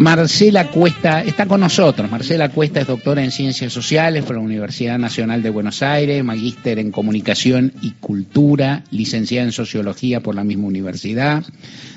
Marcela 0.00 0.68
Cuesta 0.68 1.22
está 1.22 1.44
con 1.44 1.60
nosotros. 1.60 2.10
Marcela 2.10 2.48
Cuesta 2.48 2.80
es 2.80 2.86
doctora 2.86 3.22
en 3.22 3.30
Ciencias 3.30 3.70
Sociales 3.70 4.24
por 4.24 4.36
la 4.36 4.40
Universidad 4.40 4.98
Nacional 4.98 5.42
de 5.42 5.50
Buenos 5.50 5.82
Aires, 5.82 6.24
magíster 6.24 6.78
en 6.78 6.90
Comunicación 6.90 7.74
y 7.82 7.90
Cultura, 7.90 8.82
licenciada 8.90 9.44
en 9.44 9.52
Sociología 9.52 10.22
por 10.22 10.34
la 10.34 10.42
misma 10.42 10.68
universidad. 10.68 11.44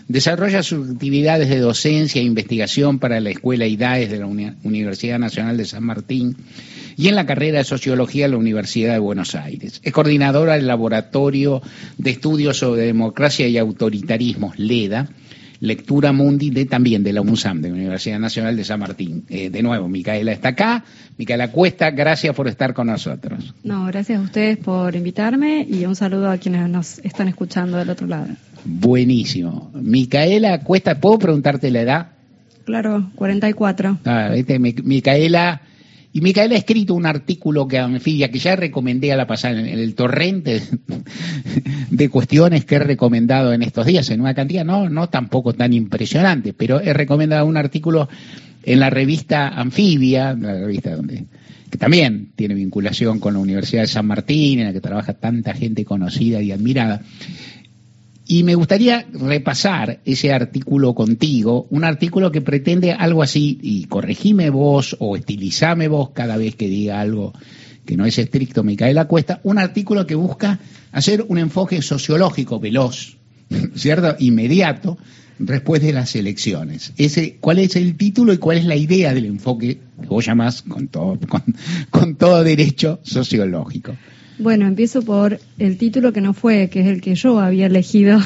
Desarrolla 0.09 0.63
sus 0.63 0.89
actividades 0.89 1.47
de 1.47 1.59
docencia 1.59 2.19
e 2.19 2.25
investigación 2.25 2.99
para 2.99 3.21
la 3.21 3.29
Escuela 3.29 3.67
IDAES 3.67 4.11
de 4.11 4.19
la 4.19 4.27
Universidad 4.27 5.17
Nacional 5.17 5.55
de 5.55 5.63
San 5.63 5.85
Martín 5.85 6.35
y 6.97 7.07
en 7.07 7.15
la 7.15 7.25
carrera 7.25 7.59
de 7.59 7.63
Sociología 7.63 8.25
de 8.25 8.31
la 8.31 8.37
Universidad 8.37 8.91
de 8.91 8.99
Buenos 8.99 9.33
Aires. 9.33 9.79
Es 9.81 9.93
coordinadora 9.93 10.55
del 10.55 10.67
Laboratorio 10.67 11.61
de 11.97 12.09
Estudios 12.11 12.57
sobre 12.57 12.81
Democracia 12.81 13.47
y 13.47 13.57
Autoritarismos, 13.57 14.59
LEDA, 14.59 15.07
Lectura 15.63 16.11
Mundi 16.11 16.49
de 16.49 16.65
también 16.65 17.05
de 17.05 17.13
la 17.13 17.21
UNSAM, 17.21 17.61
de 17.61 17.69
la 17.69 17.75
Universidad 17.75 18.19
Nacional 18.19 18.57
de 18.57 18.65
San 18.65 18.81
Martín. 18.81 19.23
Eh, 19.29 19.49
de 19.49 19.63
nuevo, 19.63 19.87
Micaela 19.87 20.33
está 20.33 20.49
acá. 20.49 20.83
Micaela 21.17 21.51
Cuesta, 21.51 21.89
gracias 21.91 22.35
por 22.35 22.49
estar 22.49 22.73
con 22.73 22.87
nosotros. 22.87 23.55
No, 23.63 23.85
gracias 23.85 24.19
a 24.19 24.21
ustedes 24.23 24.57
por 24.57 24.93
invitarme 24.93 25.65
y 25.69 25.85
un 25.85 25.95
saludo 25.95 26.29
a 26.29 26.37
quienes 26.37 26.67
nos 26.67 26.99
están 26.99 27.29
escuchando 27.29 27.77
del 27.77 27.89
otro 27.89 28.07
lado. 28.07 28.27
Buenísimo. 28.65 29.71
Micaela 29.73 30.59
Cuesta, 30.59 30.99
¿puedo 30.99 31.17
preguntarte 31.17 31.71
la 31.71 31.81
edad? 31.81 32.07
Claro, 32.65 33.09
44. 33.15 33.99
Ah, 34.03 34.31
este, 34.35 34.59
Micaela 34.59 35.61
y 36.13 36.21
Micaela 36.21 36.53
ha 36.53 36.59
escrito 36.59 36.93
un 36.93 37.07
artículo 37.07 37.67
que 37.67 37.79
anfibia, 37.79 38.29
que 38.29 38.37
ya 38.37 38.55
recomendé 38.55 39.11
a 39.11 39.17
la 39.17 39.25
pasada 39.25 39.59
en 39.59 39.65
el 39.67 39.95
torrente 39.95 40.61
de 41.89 42.09
cuestiones 42.09 42.65
que 42.65 42.75
he 42.75 42.79
recomendado 42.79 43.51
en 43.51 43.63
estos 43.63 43.87
días, 43.87 44.09
en 44.11 44.21
una 44.21 44.35
cantidad 44.35 44.63
no, 44.63 44.89
no 44.89 45.09
tampoco 45.09 45.53
tan 45.53 45.73
impresionante, 45.73 46.53
pero 46.53 46.79
he 46.79 46.93
recomendado 46.93 47.47
un 47.47 47.57
artículo 47.57 48.07
en 48.61 48.79
la 48.79 48.91
revista 48.91 49.49
Anfibia, 49.49 50.33
la 50.33 50.53
revista 50.53 50.95
donde 50.95 51.25
que 51.73 51.79
también 51.79 52.33
tiene 52.35 52.53
vinculación 52.53 53.19
con 53.19 53.33
la 53.33 53.39
Universidad 53.39 53.81
de 53.81 53.87
San 53.87 54.05
Martín, 54.05 54.59
en 54.59 54.67
la 54.67 54.73
que 54.73 54.79
trabaja 54.79 55.13
tanta 55.13 55.55
gente 55.55 55.83
conocida 55.83 56.39
y 56.39 56.51
admirada, 56.51 57.01
y 58.33 58.41
me 58.41 58.55
gustaría 58.55 59.05
repasar 59.13 59.99
ese 60.05 60.33
artículo 60.33 60.95
contigo, 60.95 61.67
un 61.69 61.83
artículo 61.83 62.31
que 62.31 62.41
pretende 62.41 62.91
algo 62.91 63.21
así, 63.21 63.59
y 63.61 63.85
corregime 63.85 64.49
vos 64.49 64.97
o 64.99 65.15
estilizame 65.15 65.87
vos 65.87 66.09
cada 66.15 66.35
vez 66.35 66.55
que 66.55 66.67
diga 66.67 66.99
algo 66.99 67.31
que 67.85 67.95
no 67.95 68.07
es 68.07 68.17
estricto, 68.17 68.63
Micaela 68.63 69.05
Cuesta, 69.05 69.39
un 69.43 69.59
artículo 69.59 70.07
que 70.07 70.15
busca 70.15 70.57
hacer 70.91 71.23
un 71.27 71.37
enfoque 71.37 71.83
sociológico 71.83 72.59
veloz, 72.59 73.17
¿cierto? 73.75 74.15
Inmediato, 74.17 74.97
después 75.37 75.83
de 75.83 75.93
las 75.93 76.15
elecciones. 76.15 76.91
Ese, 76.97 77.37
¿Cuál 77.39 77.59
es 77.59 77.75
el 77.75 77.95
título 77.97 78.33
y 78.33 78.39
cuál 78.39 78.57
es 78.57 78.65
la 78.65 78.75
idea 78.75 79.13
del 79.13 79.25
enfoque 79.25 79.77
que 80.01 80.07
vos 80.07 80.25
llamás 80.25 80.63
con 80.63 80.87
todo, 80.87 81.19
con 81.91 82.15
todo 82.15 82.43
derecho 82.43 82.99
sociológico? 83.03 83.95
Bueno, 84.39 84.65
empiezo 84.65 85.03
por 85.03 85.39
el 85.59 85.77
título 85.77 86.11
que 86.11 86.21
no 86.21 86.33
fue, 86.33 86.69
que 86.69 86.81
es 86.81 86.87
el 86.87 87.01
que 87.01 87.15
yo 87.15 87.39
había 87.39 87.67
elegido. 87.67 88.19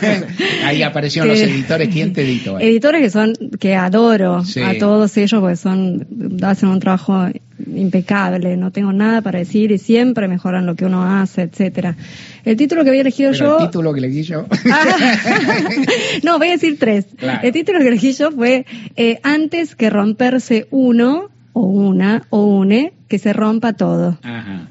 ahí 0.64 0.82
aparecieron 0.82 1.28
los 1.28 1.38
editores. 1.38 1.88
¿Quién 1.88 2.12
te 2.12 2.22
editó? 2.22 2.58
Editores 2.58 3.02
que 3.02 3.10
son, 3.10 3.34
que 3.60 3.74
adoro 3.76 4.36
a 4.38 4.74
todos 4.78 5.16
ellos 5.16 5.40
porque 5.40 5.56
son, 5.56 6.06
hacen 6.42 6.68
un 6.68 6.80
trabajo 6.80 7.28
impecable, 7.74 8.56
no 8.56 8.72
tengo 8.72 8.92
nada 8.92 9.22
para 9.22 9.38
decir 9.38 9.70
y 9.70 9.78
siempre 9.78 10.26
mejoran 10.28 10.66
lo 10.66 10.74
que 10.74 10.84
uno 10.84 11.04
hace, 11.04 11.42
etcétera. 11.42 11.96
El 12.44 12.56
título 12.56 12.82
que 12.82 12.90
había 12.90 13.02
elegido 13.02 13.32
yo. 13.32 13.58
El 13.58 13.66
título 13.66 13.92
que 13.94 14.00
elegí 14.00 14.22
yo. 14.22 14.46
no, 16.24 16.38
voy 16.38 16.48
a 16.48 16.52
decir 16.52 16.78
tres. 16.78 17.06
El 17.42 17.52
título 17.52 17.78
que 17.78 17.88
elegí 17.88 18.12
yo 18.12 18.32
fue 18.32 18.66
eh, 18.96 19.20
Antes 19.22 19.76
que 19.76 19.88
romperse 19.88 20.66
uno 20.70 21.30
o 21.52 21.62
una 21.62 22.26
o 22.30 22.44
une, 22.44 22.92
que 23.08 23.18
se 23.18 23.32
rompa 23.32 23.74
todo. 23.74 24.18
Ajá. 24.22 24.68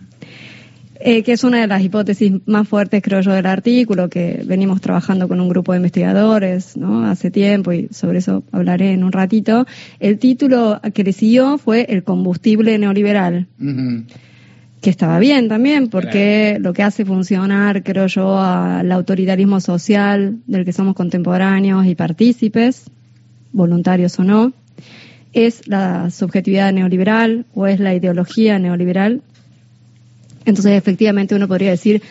Eh, 1.06 1.22
que 1.22 1.34
es 1.34 1.44
una 1.44 1.60
de 1.60 1.68
las 1.68 1.84
hipótesis 1.84 2.32
más 2.46 2.66
fuertes, 2.66 3.02
creo 3.04 3.20
yo, 3.20 3.34
del 3.34 3.46
artículo, 3.46 4.08
que 4.08 4.42
venimos 4.46 4.80
trabajando 4.80 5.28
con 5.28 5.42
un 5.42 5.50
grupo 5.50 5.74
de 5.74 5.80
investigadores 5.80 6.78
¿no? 6.78 7.06
hace 7.06 7.30
tiempo 7.30 7.74
y 7.74 7.90
sobre 7.92 8.20
eso 8.20 8.46
hablaré 8.54 8.94
en 8.94 9.04
un 9.04 9.12
ratito. 9.12 9.66
El 10.00 10.18
título 10.18 10.80
que 10.94 11.04
le 11.04 11.12
siguió 11.12 11.58
fue 11.58 11.86
El 11.90 12.06
combustible 12.06 12.78
neoliberal. 12.78 13.48
que 14.80 14.90
estaba 14.90 15.20
bien 15.20 15.50
también, 15.50 15.90
porque 15.90 16.58
lo 16.62 16.72
que 16.72 16.84
hace 16.84 17.04
funcionar, 17.04 17.84
creo 17.84 18.08
yo, 18.08 18.40
al 18.40 18.90
autoritarismo 18.90 19.60
social 19.60 20.38
del 20.48 20.64
que 20.64 20.72
somos 20.72 20.96
contemporáneos 20.96 21.86
y 21.86 21.96
partícipes, 21.96 22.90
voluntarios 23.52 24.18
o 24.20 24.24
no, 24.24 24.54
es 25.34 25.68
la 25.68 26.10
subjetividad 26.12 26.72
neoliberal 26.72 27.46
o 27.54 27.68
es 27.68 27.82
la 27.82 27.94
ideología 27.94 28.58
neoliberal 28.58 29.22
entonces, 30.46 30.74
efectivamente, 30.74 31.36
uno 31.36 31.48
podría 31.48 31.72
decir, 31.72 32.02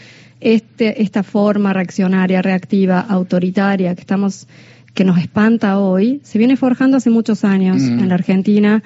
este, 0.40 1.02
esta 1.02 1.22
forma 1.22 1.72
reaccionaria, 1.72 2.42
reactiva, 2.42 3.00
autoritaria 3.00 3.94
que 3.94 4.00
estamos, 4.00 4.48
que 4.92 5.04
nos 5.04 5.18
espanta 5.18 5.78
hoy, 5.78 6.20
se 6.24 6.38
viene 6.38 6.56
forjando 6.56 6.96
hace 6.96 7.10
muchos 7.10 7.44
años 7.44 7.80
mm. 7.80 8.00
en 8.00 8.08
la 8.08 8.14
Argentina. 8.14 8.82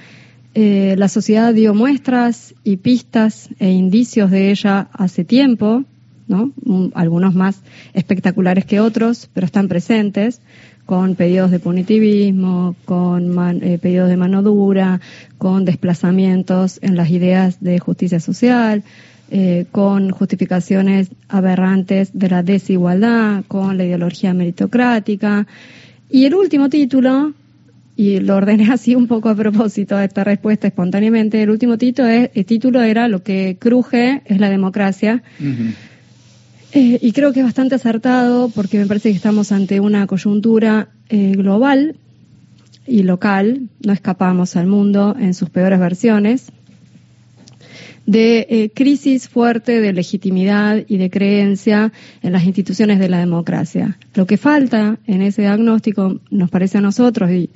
Eh, 0.54 0.94
la 0.98 1.08
sociedad 1.08 1.54
dio 1.54 1.74
muestras 1.74 2.54
y 2.62 2.76
pistas 2.76 3.48
e 3.58 3.70
indicios 3.70 4.30
de 4.30 4.50
ella 4.50 4.88
hace 4.92 5.24
tiempo, 5.24 5.84
¿no? 6.28 6.52
Algunos 6.94 7.34
más 7.34 7.62
espectaculares 7.94 8.64
que 8.64 8.80
otros, 8.80 9.30
pero 9.32 9.46
están 9.46 9.68
presentes 9.68 10.40
con 10.86 11.16
pedidos 11.16 11.50
de 11.50 11.58
punitivismo, 11.58 12.76
con 12.84 13.62
eh, 13.62 13.78
pedidos 13.78 14.08
de 14.08 14.16
mano 14.16 14.42
dura, 14.42 15.00
con 15.36 15.64
desplazamientos 15.64 16.78
en 16.80 16.96
las 16.96 17.10
ideas 17.10 17.60
de 17.60 17.78
justicia 17.80 18.20
social, 18.20 18.84
eh, 19.28 19.66
con 19.72 20.10
justificaciones 20.10 21.10
aberrantes 21.28 22.10
de 22.12 22.28
la 22.28 22.44
desigualdad, 22.44 23.42
con 23.48 23.76
la 23.76 23.84
ideología 23.84 24.32
meritocrática. 24.34 25.48
Y 26.08 26.26
el 26.26 26.34
último 26.36 26.68
título, 26.68 27.32
y 27.96 28.20
lo 28.20 28.36
ordené 28.36 28.68
así 28.72 28.94
un 28.94 29.08
poco 29.08 29.28
a 29.28 29.34
propósito 29.34 29.96
de 29.96 30.04
esta 30.04 30.22
respuesta 30.22 30.68
espontáneamente, 30.68 31.42
el 31.42 31.50
último 31.50 31.76
título, 31.76 32.06
es, 32.08 32.30
el 32.34 32.44
título 32.44 32.82
era 32.82 33.08
Lo 33.08 33.24
que 33.24 33.56
cruje 33.58 34.22
es 34.26 34.38
la 34.38 34.48
democracia. 34.48 35.24
Eh, 36.72 36.98
y 37.00 37.10
creo 37.10 37.32
que 37.32 37.40
es 37.40 37.46
bastante 37.46 37.74
acertado 37.74 38.48
porque 38.50 38.78
me 38.78 38.86
parece 38.86 39.10
que 39.10 39.16
estamos 39.16 39.50
ante 39.50 39.80
una 39.80 40.06
coyuntura 40.06 40.90
eh, 41.08 41.32
global 41.36 41.96
y 42.86 43.02
local, 43.02 43.70
no 43.84 43.92
escapamos 43.92 44.54
al 44.54 44.68
mundo 44.68 45.16
en 45.18 45.34
sus 45.34 45.50
peores 45.50 45.80
versiones 45.80 46.52
de 48.06 48.46
eh, 48.48 48.70
crisis 48.74 49.28
fuerte 49.28 49.80
de 49.80 49.92
legitimidad 49.92 50.84
y 50.86 50.96
de 50.96 51.10
creencia 51.10 51.92
en 52.22 52.32
las 52.32 52.44
instituciones 52.44 52.98
de 52.98 53.08
la 53.08 53.18
democracia. 53.18 53.98
Lo 54.14 54.26
que 54.26 54.36
falta 54.36 54.98
en 55.06 55.22
ese 55.22 55.42
diagnóstico, 55.42 56.20
nos 56.30 56.50
parece 56.50 56.78
a 56.78 56.80
nosotros, 56.80 57.30
y 57.30 57.50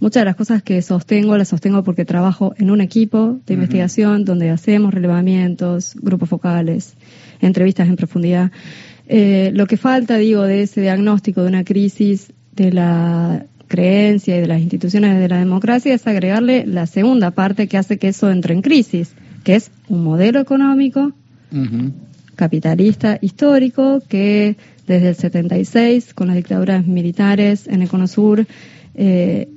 muchas 0.00 0.22
de 0.22 0.24
las 0.26 0.36
cosas 0.36 0.62
que 0.62 0.82
sostengo, 0.82 1.38
las 1.38 1.48
sostengo 1.48 1.84
porque 1.84 2.04
trabajo 2.04 2.54
en 2.58 2.70
un 2.70 2.80
equipo 2.80 3.38
de 3.46 3.54
investigación 3.54 4.24
donde 4.24 4.50
hacemos 4.50 4.92
relevamientos, 4.92 5.94
grupos 6.00 6.28
focales, 6.28 6.94
entrevistas 7.40 7.88
en 7.88 7.96
profundidad. 7.96 8.50
Eh, 9.06 9.50
lo 9.54 9.66
que 9.66 9.76
falta, 9.76 10.16
digo, 10.16 10.42
de 10.42 10.62
ese 10.62 10.80
diagnóstico 10.80 11.42
de 11.42 11.48
una 11.48 11.64
crisis 11.64 12.32
de 12.52 12.72
la 12.72 13.46
creencia 13.66 14.36
y 14.36 14.40
de 14.40 14.46
las 14.46 14.60
instituciones 14.60 15.18
de 15.18 15.28
la 15.28 15.38
democracia 15.38 15.94
es 15.94 16.06
agregarle 16.06 16.64
la 16.66 16.86
segunda 16.86 17.32
parte 17.32 17.66
que 17.66 17.76
hace 17.76 17.98
que 17.98 18.08
eso 18.08 18.30
entre 18.30 18.54
en 18.54 18.62
crisis, 18.62 19.14
que 19.44 19.54
es 19.54 19.70
un 19.88 20.02
modelo 20.02 20.40
económico 20.40 21.12
capitalista 22.34 23.18
histórico 23.20 24.02
que 24.08 24.56
desde 24.86 25.10
el 25.10 25.14
76, 25.14 26.14
con 26.14 26.26
las 26.26 26.36
dictaduras 26.36 26.86
militares 26.86 27.68
en 27.68 27.82
el 27.82 27.88
Cono 27.88 28.06
Sur, 28.06 28.46
eh, 28.94 29.48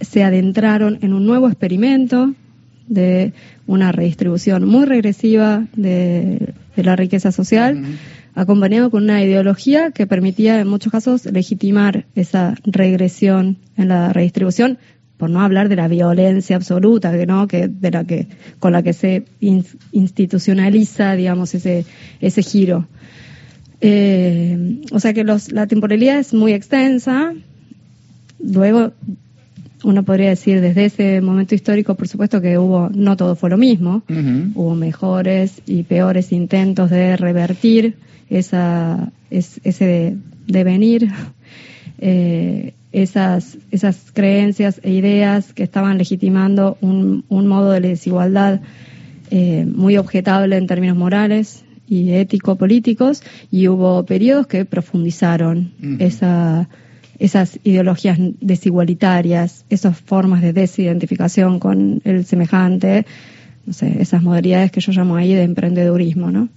se 0.00 0.24
adentraron 0.24 0.98
en 1.02 1.12
un 1.12 1.26
nuevo 1.26 1.48
experimento 1.48 2.34
de 2.88 3.32
una 3.66 3.92
redistribución 3.92 4.66
muy 4.66 4.86
regresiva 4.86 5.66
de, 5.76 6.54
la 6.76 6.96
riqueza 6.96 7.30
social, 7.30 7.84
acompañado 8.34 8.90
con 8.90 9.04
una 9.04 9.22
ideología 9.22 9.92
que 9.92 10.06
permitía 10.06 10.58
en 10.58 10.66
muchos 10.66 10.90
casos 10.90 11.26
legitimar 11.26 12.06
esa 12.14 12.54
regresión 12.64 13.58
en 13.76 13.88
la 13.88 14.12
redistribución 14.12 14.78
por 15.22 15.30
no 15.30 15.40
hablar 15.40 15.68
de 15.68 15.76
la 15.76 15.86
violencia 15.86 16.56
absoluta, 16.56 17.12
que 17.12 17.26
no, 17.26 17.46
que 17.46 17.68
de 17.68 17.92
la 17.92 18.02
que 18.02 18.26
con 18.58 18.72
la 18.72 18.82
que 18.82 18.92
se 18.92 19.22
institucionaliza, 19.92 21.14
digamos, 21.14 21.54
ese 21.54 21.84
ese 22.20 22.42
giro. 22.42 22.88
Eh, 23.80 24.80
o 24.90 24.98
sea 24.98 25.12
que 25.12 25.22
los, 25.22 25.52
la 25.52 25.68
temporalidad 25.68 26.18
es 26.18 26.34
muy 26.34 26.54
extensa. 26.54 27.34
Luego, 28.40 28.94
uno 29.84 30.02
podría 30.02 30.30
decir 30.30 30.60
desde 30.60 30.86
ese 30.86 31.20
momento 31.20 31.54
histórico, 31.54 31.94
por 31.94 32.08
supuesto 32.08 32.40
que 32.40 32.58
hubo, 32.58 32.90
no 32.92 33.16
todo 33.16 33.36
fue 33.36 33.50
lo 33.50 33.58
mismo, 33.58 34.02
hubo 34.56 34.74
mejores 34.74 35.62
y 35.66 35.84
peores 35.84 36.32
intentos 36.32 36.90
de 36.90 37.16
revertir 37.16 37.94
esa, 38.28 39.12
ese 39.30 40.16
devenir. 40.48 41.12
Eh, 41.98 42.74
esas, 42.92 43.58
esas 43.70 44.12
creencias 44.12 44.80
e 44.82 44.92
ideas 44.92 45.52
que 45.52 45.62
estaban 45.62 45.98
legitimando 45.98 46.76
un, 46.80 47.24
un 47.28 47.46
modo 47.46 47.72
de 47.72 47.80
desigualdad 47.80 48.60
eh, 49.30 49.64
muy 49.66 49.96
objetable 49.96 50.56
en 50.56 50.66
términos 50.66 50.96
morales 50.96 51.64
y 51.88 52.12
ético-políticos, 52.12 53.22
y 53.50 53.68
hubo 53.68 54.04
periodos 54.04 54.46
que 54.46 54.64
profundizaron 54.64 55.72
esa, 55.98 56.68
esas 57.18 57.58
ideologías 57.64 58.18
desigualitarias, 58.40 59.64
esas 59.68 59.98
formas 59.98 60.42
de 60.42 60.52
desidentificación 60.52 61.58
con 61.58 62.00
el 62.04 62.24
semejante, 62.24 63.04
no 63.66 63.72
sé, 63.72 64.00
esas 64.00 64.22
modalidades 64.22 64.70
que 64.70 64.80
yo 64.80 64.92
llamo 64.92 65.16
ahí 65.16 65.34
de 65.34 65.42
emprendedurismo, 65.42 66.30
¿no? 66.30 66.48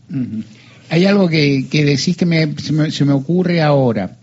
Hay 0.89 1.05
algo 1.05 1.27
que, 1.27 1.65
que 1.69 1.83
decís 1.83 2.15
que 2.15 2.25
me, 2.25 2.53
se, 2.57 3.05
me, 3.05 3.13
ocurre 3.13 3.61
ahora. 3.61 4.17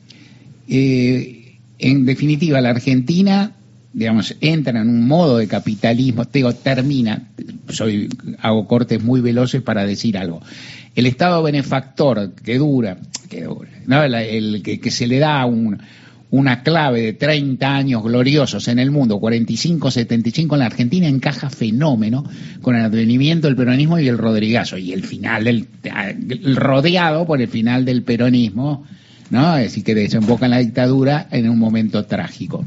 Eh, 0.69 1.42
en 1.83 2.07
definitiva, 2.07 2.61
la 2.61 2.71
Argentina, 2.71 3.53
digamos, 3.93 4.37
entra 4.41 4.81
en 4.81 4.89
un 4.89 5.07
modo 5.07 5.39
de 5.39 5.49
capitalismo, 5.49 6.25
digo, 6.33 6.55
termina, 6.55 7.29
soy, 7.69 8.09
hago 8.41 8.67
cortes 8.67 9.03
muy 9.03 9.21
veloces 9.21 9.63
para 9.63 9.85
decir 9.85 10.17
algo. 10.17 10.41
El 10.95 11.07
Estado 11.07 11.43
benefactor 11.43 12.33
que 12.35 12.59
dura, 12.59 12.99
que 13.29 13.47
¿no? 13.87 14.03
el, 14.03 14.63
que, 14.63 14.81
que 14.81 14.91
se 14.91 15.07
le 15.07 15.19
da 15.19 15.45
un, 15.47 15.79
una 16.33 16.63
clave 16.63 17.03
de 17.03 17.13
30 17.13 17.77
años 17.77 18.03
gloriosos 18.03 18.67
en 18.69 18.79
el 18.79 18.91
mundo, 18.91 19.21
45, 19.21 19.91
75 19.91 20.55
en 20.55 20.59
la 20.61 20.67
Argentina, 20.67 21.07
encaja 21.07 21.51
fenómeno 21.51 22.25
con 22.63 22.75
el 22.75 22.83
advenimiento 22.83 23.49
del 23.49 23.57
peronismo 23.57 23.99
y 23.99 24.09
el 24.09 24.17
rodrigazo. 24.17 24.79
Y 24.79 24.95
el 24.95 25.05
final 25.05 25.45
del, 25.45 26.57
rodeado 26.57 27.27
por 27.27 27.43
el 27.43 27.49
final 27.49 27.85
del 27.85 28.03
peronismo, 28.03 28.87
¿no? 29.33 29.57
Decir, 29.57 29.83
que 29.83 29.95
desemboca 29.95 30.45
en 30.45 30.51
la 30.51 30.59
dictadura 30.59 31.27
en 31.31 31.49
un 31.49 31.59
momento 31.59 32.05
trágico. 32.05 32.65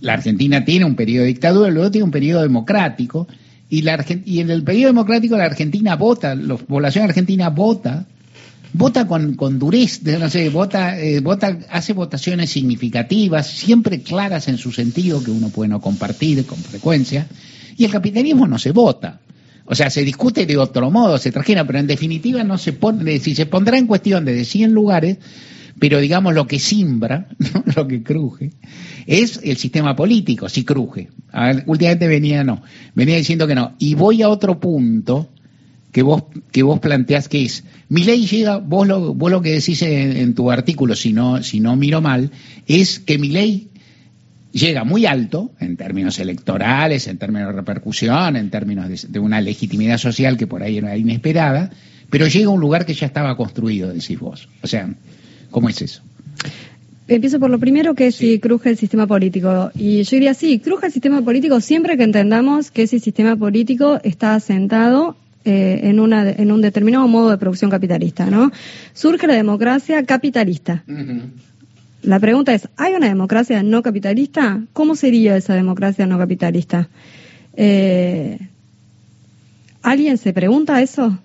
La 0.00 0.14
Argentina 0.14 0.64
tiene 0.64 0.84
un 0.84 0.96
periodo 0.96 1.22
de 1.22 1.28
dictadura, 1.28 1.70
luego 1.70 1.90
tiene 1.90 2.04
un 2.04 2.10
periodo 2.10 2.42
democrático, 2.42 3.28
y, 3.70 3.82
la, 3.82 4.04
y 4.24 4.40
en 4.40 4.50
el 4.50 4.62
periodo 4.62 4.88
democrático 4.88 5.36
la 5.36 5.44
Argentina 5.44 5.96
vota, 5.96 6.34
la 6.34 6.56
población 6.56 7.04
argentina 7.04 7.48
vota 7.48 8.06
vota 8.72 9.06
con, 9.06 9.34
con 9.34 9.58
dureza, 9.58 10.18
no 10.18 10.28
sé, 10.28 10.50
vota, 10.50 11.00
eh, 11.00 11.20
vota, 11.20 11.56
hace 11.70 11.92
votaciones 11.92 12.50
significativas, 12.50 13.46
siempre 13.46 14.02
claras 14.02 14.48
en 14.48 14.58
su 14.58 14.70
sentido, 14.70 15.22
que 15.22 15.30
uno 15.30 15.48
puede 15.48 15.70
no 15.70 15.80
compartir 15.80 16.44
con 16.44 16.58
frecuencia, 16.58 17.26
y 17.76 17.84
el 17.84 17.90
capitalismo 17.90 18.46
no 18.46 18.58
se 18.58 18.72
vota. 18.72 19.20
O 19.66 19.74
sea, 19.74 19.90
se 19.90 20.04
discute 20.04 20.46
de 20.46 20.56
otro 20.56 20.90
modo, 20.90 21.18
se 21.18 21.32
trajera, 21.32 21.66
pero 21.66 21.78
en 21.78 21.86
definitiva 21.86 22.44
no 22.44 22.56
se 22.56 22.72
pone, 22.72 23.18
si 23.18 23.34
se 23.34 23.46
pondrá 23.46 23.76
en 23.78 23.86
cuestión 23.86 24.24
de 24.24 24.44
100 24.44 24.72
lugares, 24.72 25.18
pero 25.78 25.98
digamos 26.00 26.34
lo 26.34 26.46
que 26.46 26.58
simbra, 26.58 27.28
lo 27.76 27.86
que 27.86 28.02
cruje, 28.02 28.52
es 29.06 29.40
el 29.42 29.56
sistema 29.56 29.94
político, 29.94 30.48
si 30.48 30.64
cruje. 30.64 31.08
últimamente 31.66 32.06
venía, 32.06 32.44
no, 32.44 32.62
venía 32.94 33.16
diciendo 33.16 33.46
que 33.46 33.54
no. 33.54 33.74
Y 33.78 33.94
voy 33.94 34.22
a 34.22 34.28
otro 34.28 34.58
punto 34.58 35.28
que 35.92 36.02
vos, 36.02 36.24
que 36.52 36.62
vos 36.62 36.78
planteás 36.80 37.28
que 37.28 37.44
es, 37.44 37.64
mi 37.88 38.04
ley 38.04 38.26
llega, 38.26 38.58
vos 38.58 38.86
lo, 38.86 39.14
vos 39.14 39.30
lo 39.30 39.42
que 39.42 39.52
decís 39.52 39.82
en, 39.82 40.34
tu 40.34 40.50
artículo, 40.50 40.94
si 40.94 41.12
no, 41.12 41.42
si 41.42 41.60
no 41.60 41.76
miro 41.76 42.00
mal, 42.00 42.30
es 42.66 42.98
que 43.00 43.18
mi 43.18 43.28
ley 43.28 43.68
llega 44.56 44.84
muy 44.84 45.06
alto 45.06 45.50
en 45.60 45.76
términos 45.76 46.18
electorales, 46.18 47.06
en 47.06 47.18
términos 47.18 47.48
de 47.48 47.56
repercusión, 47.56 48.36
en 48.36 48.50
términos 48.50 49.06
de, 49.10 49.18
una 49.18 49.40
legitimidad 49.40 49.98
social 49.98 50.36
que 50.36 50.46
por 50.46 50.62
ahí 50.62 50.78
era 50.78 50.96
inesperada, 50.96 51.70
pero 52.10 52.26
llega 52.26 52.46
a 52.46 52.50
un 52.50 52.60
lugar 52.60 52.86
que 52.86 52.94
ya 52.94 53.06
estaba 53.06 53.36
construido, 53.36 53.92
decís 53.92 54.18
vos. 54.18 54.48
O 54.62 54.66
sea, 54.66 54.88
¿cómo 55.50 55.68
es 55.68 55.82
eso? 55.82 56.02
Empiezo 57.08 57.38
por 57.38 57.50
lo 57.50 57.58
primero, 57.58 57.94
que 57.94 58.08
es 58.08 58.16
si 58.16 58.40
cruje 58.40 58.70
el 58.70 58.76
sistema 58.76 59.06
político. 59.06 59.70
Y 59.74 60.02
yo 60.02 60.16
diría, 60.16 60.34
sí, 60.34 60.58
cruje 60.58 60.86
el 60.86 60.92
sistema 60.92 61.22
político 61.22 61.60
siempre 61.60 61.96
que 61.96 62.02
entendamos 62.02 62.70
que 62.70 62.82
ese 62.82 62.98
sistema 62.98 63.36
político 63.36 64.00
está 64.02 64.34
asentado 64.34 65.16
eh, 65.44 65.80
en, 65.84 66.00
una, 66.00 66.28
en 66.28 66.50
un 66.50 66.60
determinado 66.60 67.06
modo 67.06 67.30
de 67.30 67.38
producción 67.38 67.70
capitalista, 67.70 68.26
¿no? 68.26 68.50
Surge 68.92 69.28
la 69.28 69.34
democracia 69.34 70.04
capitalista. 70.04 70.82
La 72.06 72.20
pregunta 72.20 72.54
es, 72.54 72.68
¿hay 72.76 72.94
una 72.94 73.08
democracia 73.08 73.64
no 73.64 73.82
capitalista? 73.82 74.62
¿Cómo 74.72 74.94
sería 74.94 75.36
esa 75.36 75.54
democracia 75.54 76.06
no 76.06 76.18
capitalista? 76.18 76.88
Eh, 77.56 78.38
¿Alguien 79.82 80.16
se 80.16 80.32
pregunta 80.32 80.80
eso? 80.80 81.18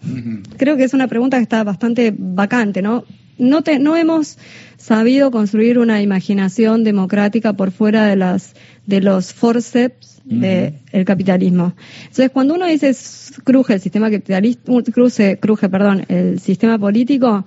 Creo 0.58 0.78
que 0.78 0.84
es 0.84 0.96
una 0.96 1.08
pregunta 1.08 1.38
que 1.38 1.44
está 1.44 1.64
bastante 1.64 2.12
vacante, 2.18 2.82
¿no? 2.82 3.04
No, 3.38 3.62
te, 3.62 3.78
no 3.78 3.96
hemos 3.96 4.40
sabido 4.78 5.30
construir 5.30 5.78
una 5.78 6.02
imaginación 6.02 6.84
democrática 6.84 7.54
por 7.54 7.70
fuera 7.72 8.08
de 8.08 8.16
las 8.16 8.56
de 8.88 9.02
los 9.02 9.34
forceps 9.34 10.22
del 10.26 11.06
capitalismo. 11.06 11.74
Entonces, 12.02 12.32
cuando 12.32 12.56
uno 12.56 12.66
dice 12.66 12.96
cruje 13.44 13.76
el 13.76 13.82
sistema 13.82 14.10
capitalista, 14.10 14.72
cruce, 14.92 15.38
cruje, 15.40 15.70
perdón, 15.70 16.06
el 16.08 16.40
sistema 16.40 16.80
político, 16.80 17.46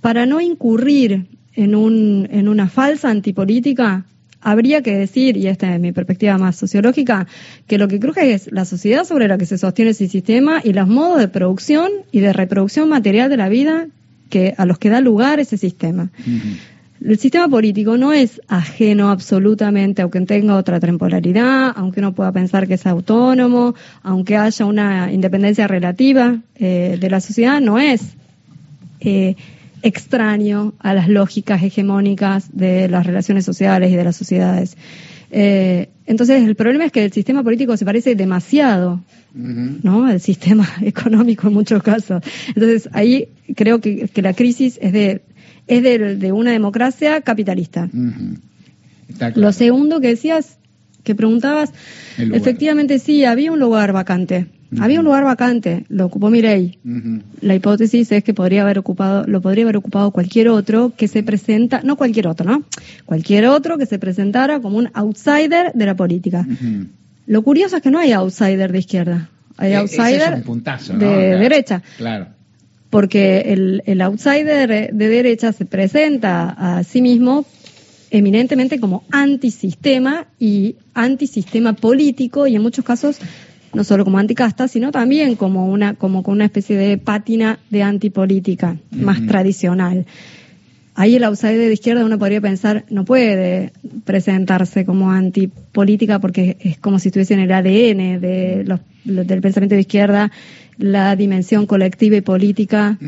para 0.00 0.24
no 0.24 0.40
incurrir 0.40 1.26
en, 1.54 1.74
un, 1.74 2.28
en 2.30 2.48
una 2.48 2.68
falsa 2.68 3.10
antipolítica, 3.10 4.04
habría 4.42 4.82
que 4.82 4.96
decir, 4.96 5.36
y 5.36 5.46
esta 5.46 5.74
es 5.74 5.80
mi 5.80 5.92
perspectiva 5.92 6.36
más 6.36 6.56
sociológica, 6.56 7.26
que 7.66 7.78
lo 7.78 7.88
que 7.88 8.00
cruje 8.00 8.34
es 8.34 8.50
la 8.52 8.64
sociedad 8.64 9.04
sobre 9.04 9.28
la 9.28 9.38
que 9.38 9.46
se 9.46 9.58
sostiene 9.58 9.92
ese 9.92 10.08
sistema 10.08 10.60
y 10.62 10.72
los 10.72 10.88
modos 10.88 11.18
de 11.20 11.28
producción 11.28 11.90
y 12.10 12.20
de 12.20 12.32
reproducción 12.32 12.88
material 12.88 13.30
de 13.30 13.36
la 13.36 13.48
vida 13.48 13.86
que, 14.28 14.54
a 14.56 14.66
los 14.66 14.78
que 14.78 14.90
da 14.90 15.00
lugar 15.00 15.40
ese 15.40 15.56
sistema. 15.56 16.10
El 17.04 17.18
sistema 17.18 17.48
político 17.48 17.96
no 17.96 18.12
es 18.12 18.40
ajeno 18.48 19.10
absolutamente, 19.10 20.02
aunque 20.02 20.20
tenga 20.20 20.56
otra 20.56 20.78
temporalidad, 20.78 21.72
aunque 21.74 22.00
uno 22.00 22.14
pueda 22.14 22.30
pensar 22.30 22.68
que 22.68 22.74
es 22.74 22.86
autónomo, 22.86 23.74
aunque 24.02 24.36
haya 24.36 24.64
una 24.64 25.12
independencia 25.12 25.66
relativa 25.66 26.38
eh, 26.56 26.96
de 27.00 27.10
la 27.10 27.20
sociedad, 27.20 27.60
no 27.60 27.78
es 27.78 28.02
eh, 29.00 29.34
extraño 29.82 30.74
a 30.78 30.94
las 30.94 31.08
lógicas 31.08 31.62
hegemónicas 31.62 32.56
de 32.56 32.88
las 32.88 33.06
relaciones 33.06 33.44
sociales 33.44 33.90
y 33.90 33.96
de 33.96 34.04
las 34.04 34.16
sociedades. 34.16 34.76
Eh, 35.30 35.88
entonces, 36.06 36.42
el 36.42 36.56
problema 36.56 36.84
es 36.84 36.92
que 36.92 37.04
el 37.04 37.12
sistema 37.12 37.42
político 37.42 37.76
se 37.76 37.84
parece 37.84 38.14
demasiado, 38.14 39.02
¿no? 39.34 40.06
Al 40.06 40.20
sistema 40.20 40.68
económico 40.82 41.48
en 41.48 41.54
muchos 41.54 41.82
casos. 41.82 42.22
Entonces, 42.48 42.88
ahí 42.92 43.28
creo 43.54 43.80
que 43.80 44.10
la 44.16 44.34
crisis 44.34 44.78
es 44.82 44.92
de 44.92 45.22
es 45.66 45.82
de, 45.82 46.32
una 46.32 46.52
democracia 46.52 47.20
capitalista. 47.20 47.88
Lo 49.34 49.52
segundo 49.52 50.00
que 50.00 50.08
decías, 50.08 50.58
que 51.02 51.14
preguntabas, 51.14 51.72
efectivamente 52.18 52.98
sí, 52.98 53.24
había 53.24 53.52
un 53.52 53.60
lugar 53.60 53.92
vacante. 53.92 54.46
Había 54.80 55.00
un 55.00 55.04
lugar 55.04 55.24
vacante, 55.24 55.84
lo 55.88 56.06
ocupó 56.06 56.30
Mirey. 56.30 56.78
La 57.40 57.54
hipótesis 57.54 58.10
es 58.12 58.24
que 58.24 58.34
podría 58.34 58.62
haber 58.62 58.78
ocupado, 58.78 59.24
lo 59.26 59.40
podría 59.40 59.64
haber 59.64 59.76
ocupado 59.76 60.10
cualquier 60.10 60.48
otro 60.48 60.92
que 60.96 61.08
se 61.08 61.22
presenta, 61.22 61.82
no 61.82 61.96
cualquier 61.96 62.28
otro, 62.28 62.50
¿no? 62.50 62.62
Cualquier 63.04 63.46
otro 63.46 63.78
que 63.78 63.86
se 63.86 63.98
presentara 63.98 64.60
como 64.60 64.78
un 64.78 64.90
outsider 64.94 65.72
de 65.74 65.86
la 65.86 65.94
política. 65.94 66.46
Lo 67.26 67.42
curioso 67.42 67.76
es 67.76 67.82
que 67.82 67.90
no 67.90 67.98
hay 67.98 68.12
outsider 68.12 68.72
de 68.72 68.78
izquierda, 68.78 69.30
hay 69.56 69.72
e-, 69.72 69.76
outsider 69.76 70.44
de 70.44 71.06
derecha. 71.38 71.82
Claro 71.98 72.26
porque 72.90 73.38
el, 73.46 73.82
el 73.86 74.02
outsider 74.02 74.92
de 74.92 75.08
derecha 75.08 75.54
se 75.54 75.64
presenta 75.64 76.50
a 76.50 76.84
sí 76.84 77.00
mismo 77.00 77.46
eminentemente 78.10 78.78
como 78.78 79.04
antisistema 79.10 80.26
y 80.38 80.76
antisistema 80.92 81.72
político 81.72 82.46
y 82.46 82.54
en 82.54 82.60
muchos 82.60 82.84
casos 82.84 83.18
no 83.74 83.84
solo 83.84 84.04
como 84.04 84.18
anticasta, 84.18 84.68
sino 84.68 84.92
también 84.92 85.36
como 85.36 85.68
una, 85.68 85.94
como 85.94 86.22
con 86.22 86.34
una 86.34 86.44
especie 86.44 86.76
de 86.76 86.98
pátina 86.98 87.58
de 87.70 87.82
antipolítica 87.82 88.76
más 88.90 89.24
tradicional. 89.26 90.06
Ahí 90.94 91.16
el 91.16 91.24
outsider 91.24 91.56
de 91.56 91.72
izquierda 91.72 92.04
uno 92.04 92.18
podría 92.18 92.42
pensar 92.42 92.84
no 92.90 93.06
puede 93.06 93.72
presentarse 94.04 94.84
como 94.84 95.10
antipolítica 95.10 96.18
porque 96.18 96.58
es 96.60 96.78
como 96.78 96.98
si 96.98 97.08
estuviese 97.08 97.32
en 97.32 97.40
el 97.40 97.52
ADN 97.52 98.20
de 98.20 98.64
los, 98.66 98.80
del 99.04 99.40
pensamiento 99.40 99.74
de 99.74 99.80
izquierda 99.80 100.30
la 100.76 101.16
dimensión 101.16 101.66
colectiva 101.66 102.16
y 102.16 102.20
política 102.20 102.98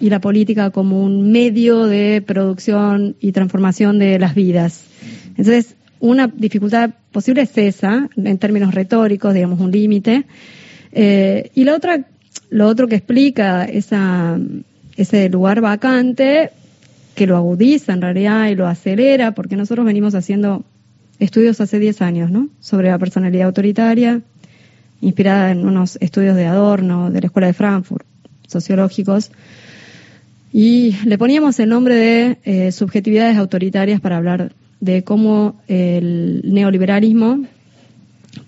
y 0.00 0.10
la 0.10 0.20
política 0.20 0.70
como 0.70 1.02
un 1.02 1.30
medio 1.30 1.86
de 1.86 2.22
producción 2.26 3.16
y 3.20 3.32
transformación 3.32 3.98
de 3.98 4.18
las 4.18 4.34
vidas. 4.34 4.84
Entonces, 5.30 5.76
una 6.00 6.26
dificultad 6.28 6.90
posible 7.12 7.42
es 7.42 7.56
esa, 7.56 8.08
en 8.16 8.38
términos 8.38 8.74
retóricos, 8.74 9.34
digamos, 9.34 9.60
un 9.60 9.70
límite. 9.70 10.24
Eh, 10.92 11.50
y 11.54 11.64
la 11.64 11.74
otra, 11.74 12.04
lo 12.50 12.66
otro 12.66 12.88
que 12.88 12.96
explica 12.96 13.64
esa, 13.64 14.38
ese 14.96 15.28
lugar 15.28 15.60
vacante, 15.60 16.50
que 17.14 17.26
lo 17.26 17.36
agudiza 17.36 17.92
en 17.92 18.00
realidad 18.00 18.48
y 18.48 18.54
lo 18.54 18.66
acelera, 18.66 19.32
porque 19.32 19.56
nosotros 19.56 19.84
venimos 19.84 20.14
haciendo 20.14 20.64
estudios 21.18 21.60
hace 21.60 21.78
10 21.78 22.02
años, 22.02 22.30
¿no? 22.30 22.48
Sobre 22.60 22.90
la 22.90 22.98
personalidad 22.98 23.46
autoritaria, 23.46 24.20
inspirada 25.00 25.50
en 25.50 25.66
unos 25.66 25.98
estudios 26.00 26.36
de 26.36 26.46
Adorno, 26.46 27.10
de 27.10 27.20
la 27.20 27.26
Escuela 27.26 27.48
de 27.48 27.54
Frankfurt, 27.54 28.06
sociológicos, 28.46 29.30
y 30.52 30.96
le 31.04 31.18
poníamos 31.18 31.58
el 31.60 31.68
nombre 31.68 31.94
de 31.94 32.38
eh, 32.44 32.72
subjetividades 32.72 33.36
autoritarias 33.36 34.00
para 34.00 34.16
hablar 34.16 34.52
de 34.80 35.02
cómo 35.04 35.60
el 35.68 36.42
neoliberalismo 36.44 37.44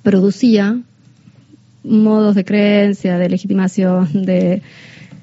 producía 0.03 0.81
modos 1.83 2.35
de 2.35 2.45
creencia, 2.45 3.19
de 3.19 3.29
legitimación, 3.29 4.25
de 4.25 4.63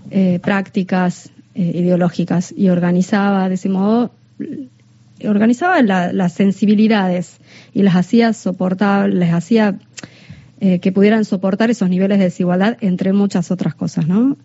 eh, 0.09 0.39
prácticas 0.41 1.29
eh, 1.55 1.71
ideológicas 1.75 2.53
y 2.55 2.69
organizaba 2.69 3.49
de 3.49 3.55
ese 3.55 3.69
modo, 3.69 4.11
organizaba 5.23 5.81
las 5.81 6.33
sensibilidades 6.33 7.37
y 7.73 7.83
las 7.83 7.95
hacía 7.95 8.33
soportar, 8.33 9.09
les 9.09 9.33
hacía 9.33 9.77
eh, 10.59 10.79
que 10.79 10.91
pudieran 10.91 11.25
soportar 11.25 11.69
esos 11.69 11.89
niveles 11.89 12.19
de 12.19 12.25
desigualdad, 12.25 12.77
entre 12.81 13.13
muchas 13.13 13.51
otras 13.51 13.75
cosas, 13.75 14.07
¿no? 14.07 14.37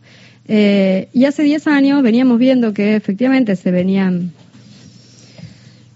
y 0.44 1.24
hace 1.24 1.44
10 1.44 1.68
años 1.68 2.02
veníamos 2.02 2.36
viendo 2.36 2.74
que 2.74 2.96
efectivamente 2.96 3.54
se 3.54 3.70
venían 3.70 4.32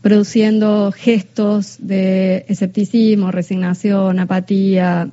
produciendo 0.07 0.93
gestos 0.93 1.79
de 1.81 2.45
escepticismo, 2.47 3.33
resignación, 3.33 4.21
apatía, 4.21 5.11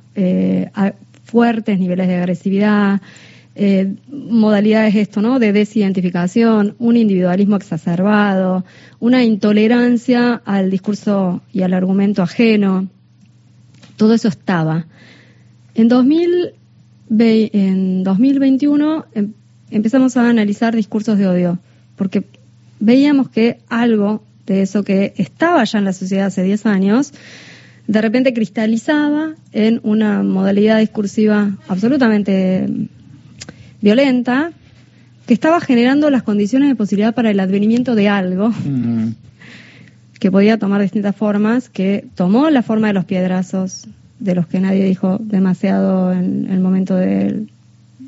fuertes 1.24 1.80
niveles 1.80 2.06
de 2.06 2.14
agresividad, 2.14 3.00
eh, 3.56 3.92
modalidades 4.08 4.94
esto, 4.94 5.20
¿no? 5.20 5.40
De 5.40 5.52
desidentificación, 5.52 6.76
un 6.78 6.96
individualismo 6.96 7.56
exacerbado, 7.56 8.64
una 9.00 9.24
intolerancia 9.24 10.40
al 10.44 10.70
discurso 10.70 11.42
y 11.52 11.62
al 11.62 11.74
argumento 11.74 12.22
ajeno. 12.22 12.88
Todo 13.96 14.14
eso 14.14 14.28
estaba. 14.28 14.86
En, 15.74 15.88
2000, 15.88 16.54
en 17.18 18.04
2021 18.04 19.06
em, 19.12 19.32
empezamos 19.72 20.16
a 20.16 20.28
analizar 20.28 20.76
discursos 20.76 21.18
de 21.18 21.26
odio, 21.26 21.58
porque 21.96 22.22
veíamos 22.78 23.28
que 23.28 23.58
algo 23.68 24.22
de 24.46 24.62
eso 24.62 24.82
que 24.82 25.14
estaba 25.16 25.64
ya 25.64 25.78
en 25.78 25.84
la 25.84 25.92
sociedad 25.92 26.26
hace 26.26 26.42
10 26.42 26.66
años, 26.66 27.12
de 27.86 28.00
repente 28.00 28.32
cristalizaba 28.32 29.34
en 29.52 29.80
una 29.82 30.22
modalidad 30.22 30.78
discursiva 30.78 31.56
absolutamente 31.68 32.66
violenta 33.80 34.52
que 35.26 35.34
estaba 35.34 35.60
generando 35.60 36.10
las 36.10 36.22
condiciones 36.22 36.68
de 36.68 36.74
posibilidad 36.74 37.14
para 37.14 37.30
el 37.30 37.40
advenimiento 37.40 37.94
de 37.94 38.08
algo 38.08 38.52
que 40.18 40.30
podía 40.30 40.58
tomar 40.58 40.80
distintas 40.80 41.16
formas, 41.16 41.68
que 41.68 42.06
tomó 42.14 42.48
la 42.50 42.62
forma 42.62 42.88
de 42.88 42.94
los 42.94 43.04
piedrazos, 43.04 43.86
de 44.18 44.34
los 44.34 44.46
que 44.46 44.60
nadie 44.60 44.84
dijo 44.84 45.18
demasiado 45.20 46.12
en 46.12 46.48
el 46.50 46.60
momento 46.60 46.96
del 46.96 47.50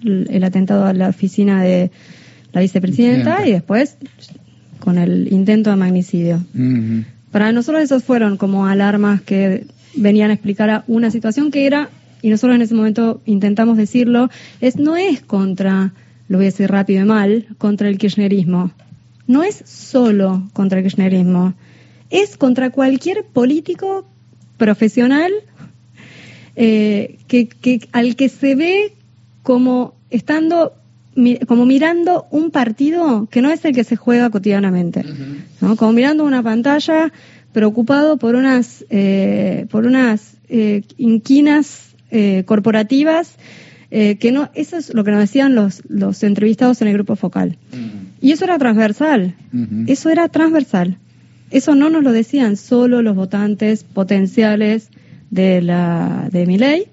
el 0.03 0.45
atentado 0.45 0.87
a 0.87 0.93
la 0.93 1.09
oficina 1.09 1.63
de 1.63 1.91
la 2.53 2.61
vicepresidenta 2.61 3.47
y 3.47 3.53
después 3.53 3.97
con 4.87 4.99
el 4.99 5.33
intento 5.33 5.71
de 5.71 5.77
magnicidio. 5.77 6.45
Para 7.33 7.51
nosotros 7.51 7.83
esos 7.83 8.05
fueron 8.05 8.37
como 8.37 8.69
alarmas 8.69 9.21
que 9.21 9.67
venían 9.97 10.31
a 10.31 10.35
explicar 10.35 10.85
una 10.87 11.11
situación 11.11 11.51
que 11.51 11.67
era 11.67 11.91
y 12.23 12.31
nosotros 12.31 12.55
en 12.55 12.63
ese 12.63 12.77
momento 12.77 13.21
intentamos 13.27 13.77
decirlo, 13.77 14.31
es 14.61 14.77
no 14.77 14.97
es 14.97 15.23
contra, 15.23 15.93
lo 16.29 16.39
voy 16.39 16.47
a 16.47 16.51
decir 16.51 16.71
rápido 16.71 17.03
y 17.03 17.05
mal, 17.05 17.47
contra 17.59 17.89
el 17.89 17.99
kirchnerismo. 17.99 18.71
No 19.27 19.43
es 19.43 19.61
solo 19.65 20.49
contra 20.53 20.79
el 20.79 20.85
kirchnerismo, 20.85 21.55
es 22.09 22.37
contra 22.37 22.71
cualquier 22.71 23.25
político 23.25 24.07
profesional 24.57 25.33
eh, 26.55 27.19
que, 27.27 27.89
al 27.91 28.15
que 28.15 28.29
se 28.29 28.55
ve 28.55 28.93
como 29.43 29.97
estando 30.11 30.75
como 31.47 31.67
mirando 31.67 32.27
un 32.31 32.51
partido 32.51 33.27
que 33.31 33.43
no 33.43 33.51
es 33.51 33.65
el 33.65 33.75
que 33.75 33.85
se 33.85 33.97
juega 33.97 34.31
cotidianamente, 34.31 35.05
¿no? 35.61 35.77
como 35.77 35.93
mirando 35.93 36.25
una 36.25 36.43
pantalla 36.43 37.13
preocupado 37.53 38.19
por 38.19 38.35
unas 38.35 38.85
eh, 38.91 39.67
por 39.71 39.87
unas 39.87 40.37
eh, 40.49 40.83
inquinas 40.97 41.97
eh, 42.11 42.45
corporativas, 42.47 43.35
eh, 43.91 44.17
que 44.17 44.31
no, 44.31 44.49
eso 44.55 44.77
es 44.77 44.95
lo 44.95 45.03
que 45.03 45.11
nos 45.11 45.21
decían 45.21 45.57
los, 45.57 45.83
los 45.89 46.23
entrevistados 46.23 46.81
en 46.81 46.89
el 46.89 46.95
grupo 46.95 47.17
focal. 47.17 47.59
Y 48.21 48.31
eso 48.31 48.45
era 48.45 48.59
transversal, 48.59 49.35
eso 49.87 50.09
era 50.11 50.29
transversal. 50.29 50.99
Eso 51.51 51.75
no 51.75 51.91
nos 51.91 52.03
lo 52.03 52.13
decían 52.13 52.57
solo 52.57 53.03
los 53.03 53.15
votantes 53.15 53.85
potenciales 53.85 54.91
de 55.31 55.63
la 55.63 56.29
de 56.31 56.47
mi 56.47 56.59
ley. 56.59 56.85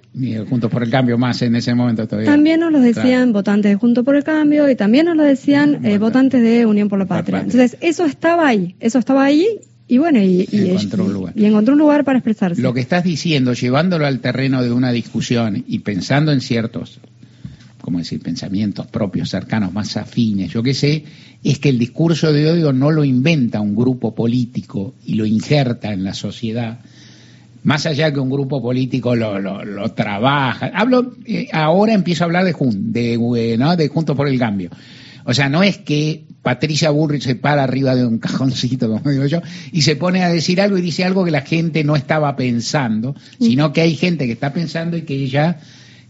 Juntos 0.48 0.70
por 0.70 0.84
el 0.84 0.92
Cambio 0.92 1.18
más 1.18 1.42
en 1.42 1.56
ese 1.56 1.74
momento 1.74 2.08
todavía. 2.08 2.30
También 2.30 2.60
nos 2.60 2.72
lo 2.72 2.80
decían 2.80 3.34
votantes 3.34 3.72
de 3.72 3.76
Juntos 3.76 4.06
por 4.06 4.16
el 4.16 4.24
Cambio 4.24 4.70
y 4.70 4.76
también 4.76 5.08
nos 5.08 5.18
lo 5.18 5.24
decían 5.24 5.84
eh, 5.86 5.98
votantes 5.98 6.42
de 6.44 6.66
Unión 6.68 6.88
por 6.88 7.00
la 7.00 7.06
Patria. 7.06 7.40
Entonces, 7.40 7.78
eso 7.82 8.06
estaba 8.06 8.48
ahí, 8.48 8.76
eso 8.80 9.00
estaba 9.00 9.24
ahí 9.24 9.60
y 9.88 9.98
bueno, 9.98 10.20
y, 10.22 10.48
encontró, 10.52 11.06
un 11.06 11.14
lugar. 11.14 11.34
y 11.36 11.46
encontró 11.46 11.74
un 11.74 11.80
lugar 11.80 12.04
para 12.04 12.20
expresarse. 12.20 12.62
Lo 12.62 12.74
que 12.74 12.80
estás 12.80 13.04
diciendo, 13.04 13.54
llevándolo 13.54 14.06
al 14.06 14.20
terreno 14.20 14.64
de 14.64 14.72
una 14.72 14.92
discusión 14.92 15.64
y 15.68 15.80
pensando 15.80 16.32
en 16.32 16.42
ciertos, 16.42 17.00
como 17.82 18.00
decir, 18.00 18.22
pensamientos 18.22 18.88
propios, 18.88 19.30
cercanos, 19.30 19.74
más 19.74 19.98
afines, 19.98 20.52
yo 20.52 20.64
qué 20.64 20.74
sé, 20.74 21.04
es 21.44 21.60
que 21.60 21.70
el 21.70 21.80
discurso 21.80 22.32
de 22.32 22.50
odio 22.50 22.72
no 22.72 22.92
lo 22.92 23.04
inventa 23.04 23.60
un 23.60 23.76
grupo 23.76 24.16
político 24.16 24.94
y 25.06 25.16
lo 25.16 25.26
injerta 25.26 25.92
en 25.92 26.04
la 26.04 26.14
sociedad, 26.14 26.80
más 27.64 27.86
allá 27.86 28.12
que 28.12 28.20
un 28.20 28.30
grupo 28.30 28.62
político 28.62 29.16
lo, 29.16 29.40
lo, 29.40 29.92
trabaja. 29.92 30.72
Hablo, 30.74 31.14
eh, 31.26 31.48
ahora 31.52 31.94
empiezo 31.94 32.24
a 32.24 32.26
hablar 32.26 32.46
de, 32.46 32.54
de, 32.54 33.14
eh, 33.14 33.58
¿no? 33.58 33.76
de 33.76 33.88
Juntos 33.88 34.16
por 34.16 34.28
el 34.28 34.38
Cambio. 34.38 34.70
O 35.26 35.34
sea, 35.34 35.48
no 35.50 35.64
es 35.64 35.78
que 35.78 36.26
Patricia 36.42 36.90
Burrich 36.90 37.24
se 37.24 37.36
para 37.36 37.64
arriba 37.64 37.96
de 37.96 38.06
un 38.06 38.18
cajoncito, 38.20 38.90
como 38.90 39.10
digo 39.10 39.26
yo, 39.26 39.42
y 39.72 39.82
se 39.82 39.96
pone 39.96 40.24
a 40.24 40.30
decir 40.30 40.62
algo 40.62 40.78
y 40.78 40.82
dice 40.82 41.06
algo 41.06 41.24
que 41.24 41.32
la 41.32 41.42
gente 41.42 41.84
no 41.84 41.96
estaba 41.96 42.36
pensando, 42.36 43.14
mm. 43.40 43.44
sino 43.44 43.74
que 43.74 43.82
hay 43.82 43.96
gente 43.96 44.26
que 44.26 44.34
está 44.34 44.54
pensando 44.54 44.98
y 44.98 45.04
que 45.04 45.16
ella 45.16 45.58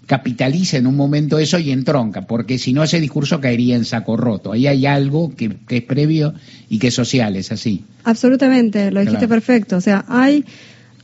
capitaliza 0.06 0.78
en 0.78 0.88
un 0.88 0.98
momento 0.98 1.40
eso 1.40 1.60
y 1.60 1.72
entronca, 1.72 2.24
porque 2.24 2.58
si 2.58 2.74
no 2.74 2.84
ese 2.84 3.00
discurso 3.00 3.40
caería 3.40 3.76
en 3.76 3.86
saco 3.86 4.18
roto. 4.18 4.52
Ahí 4.52 4.68
hay 4.68 4.86
algo 4.86 5.34
que, 5.34 5.56
es 5.70 5.84
previo 5.84 6.34
y 6.70 6.80
que 6.80 6.88
es 6.88 6.94
social, 6.94 7.38
es 7.38 7.52
así. 7.52 7.86
Absolutamente, 8.04 8.92
lo 8.92 9.00
dijiste 9.00 9.30
perfecto. 9.30 9.78
O 9.78 9.82
sea, 9.82 10.04
hay 10.10 10.44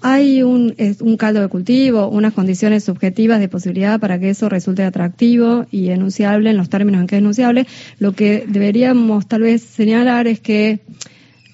hay 0.01 0.43
un, 0.43 0.75
un 1.01 1.17
caldo 1.17 1.41
de 1.41 1.47
cultivo, 1.47 2.07
unas 2.07 2.33
condiciones 2.33 2.83
subjetivas 2.83 3.39
de 3.39 3.49
posibilidad 3.49 3.99
para 3.99 4.19
que 4.19 4.29
eso 4.29 4.47
resulte 4.47 4.83
atractivo 4.83 5.65
y 5.71 5.89
enunciable 5.89 6.49
en 6.49 6.57
los 6.57 6.69
términos 6.69 7.01
en 7.01 7.07
que 7.07 7.15
es 7.15 7.21
enunciable. 7.21 7.67
Lo 7.99 8.13
que 8.13 8.45
deberíamos 8.47 9.27
tal 9.27 9.41
vez 9.41 9.61
señalar 9.61 10.27
es 10.27 10.39
que 10.39 10.79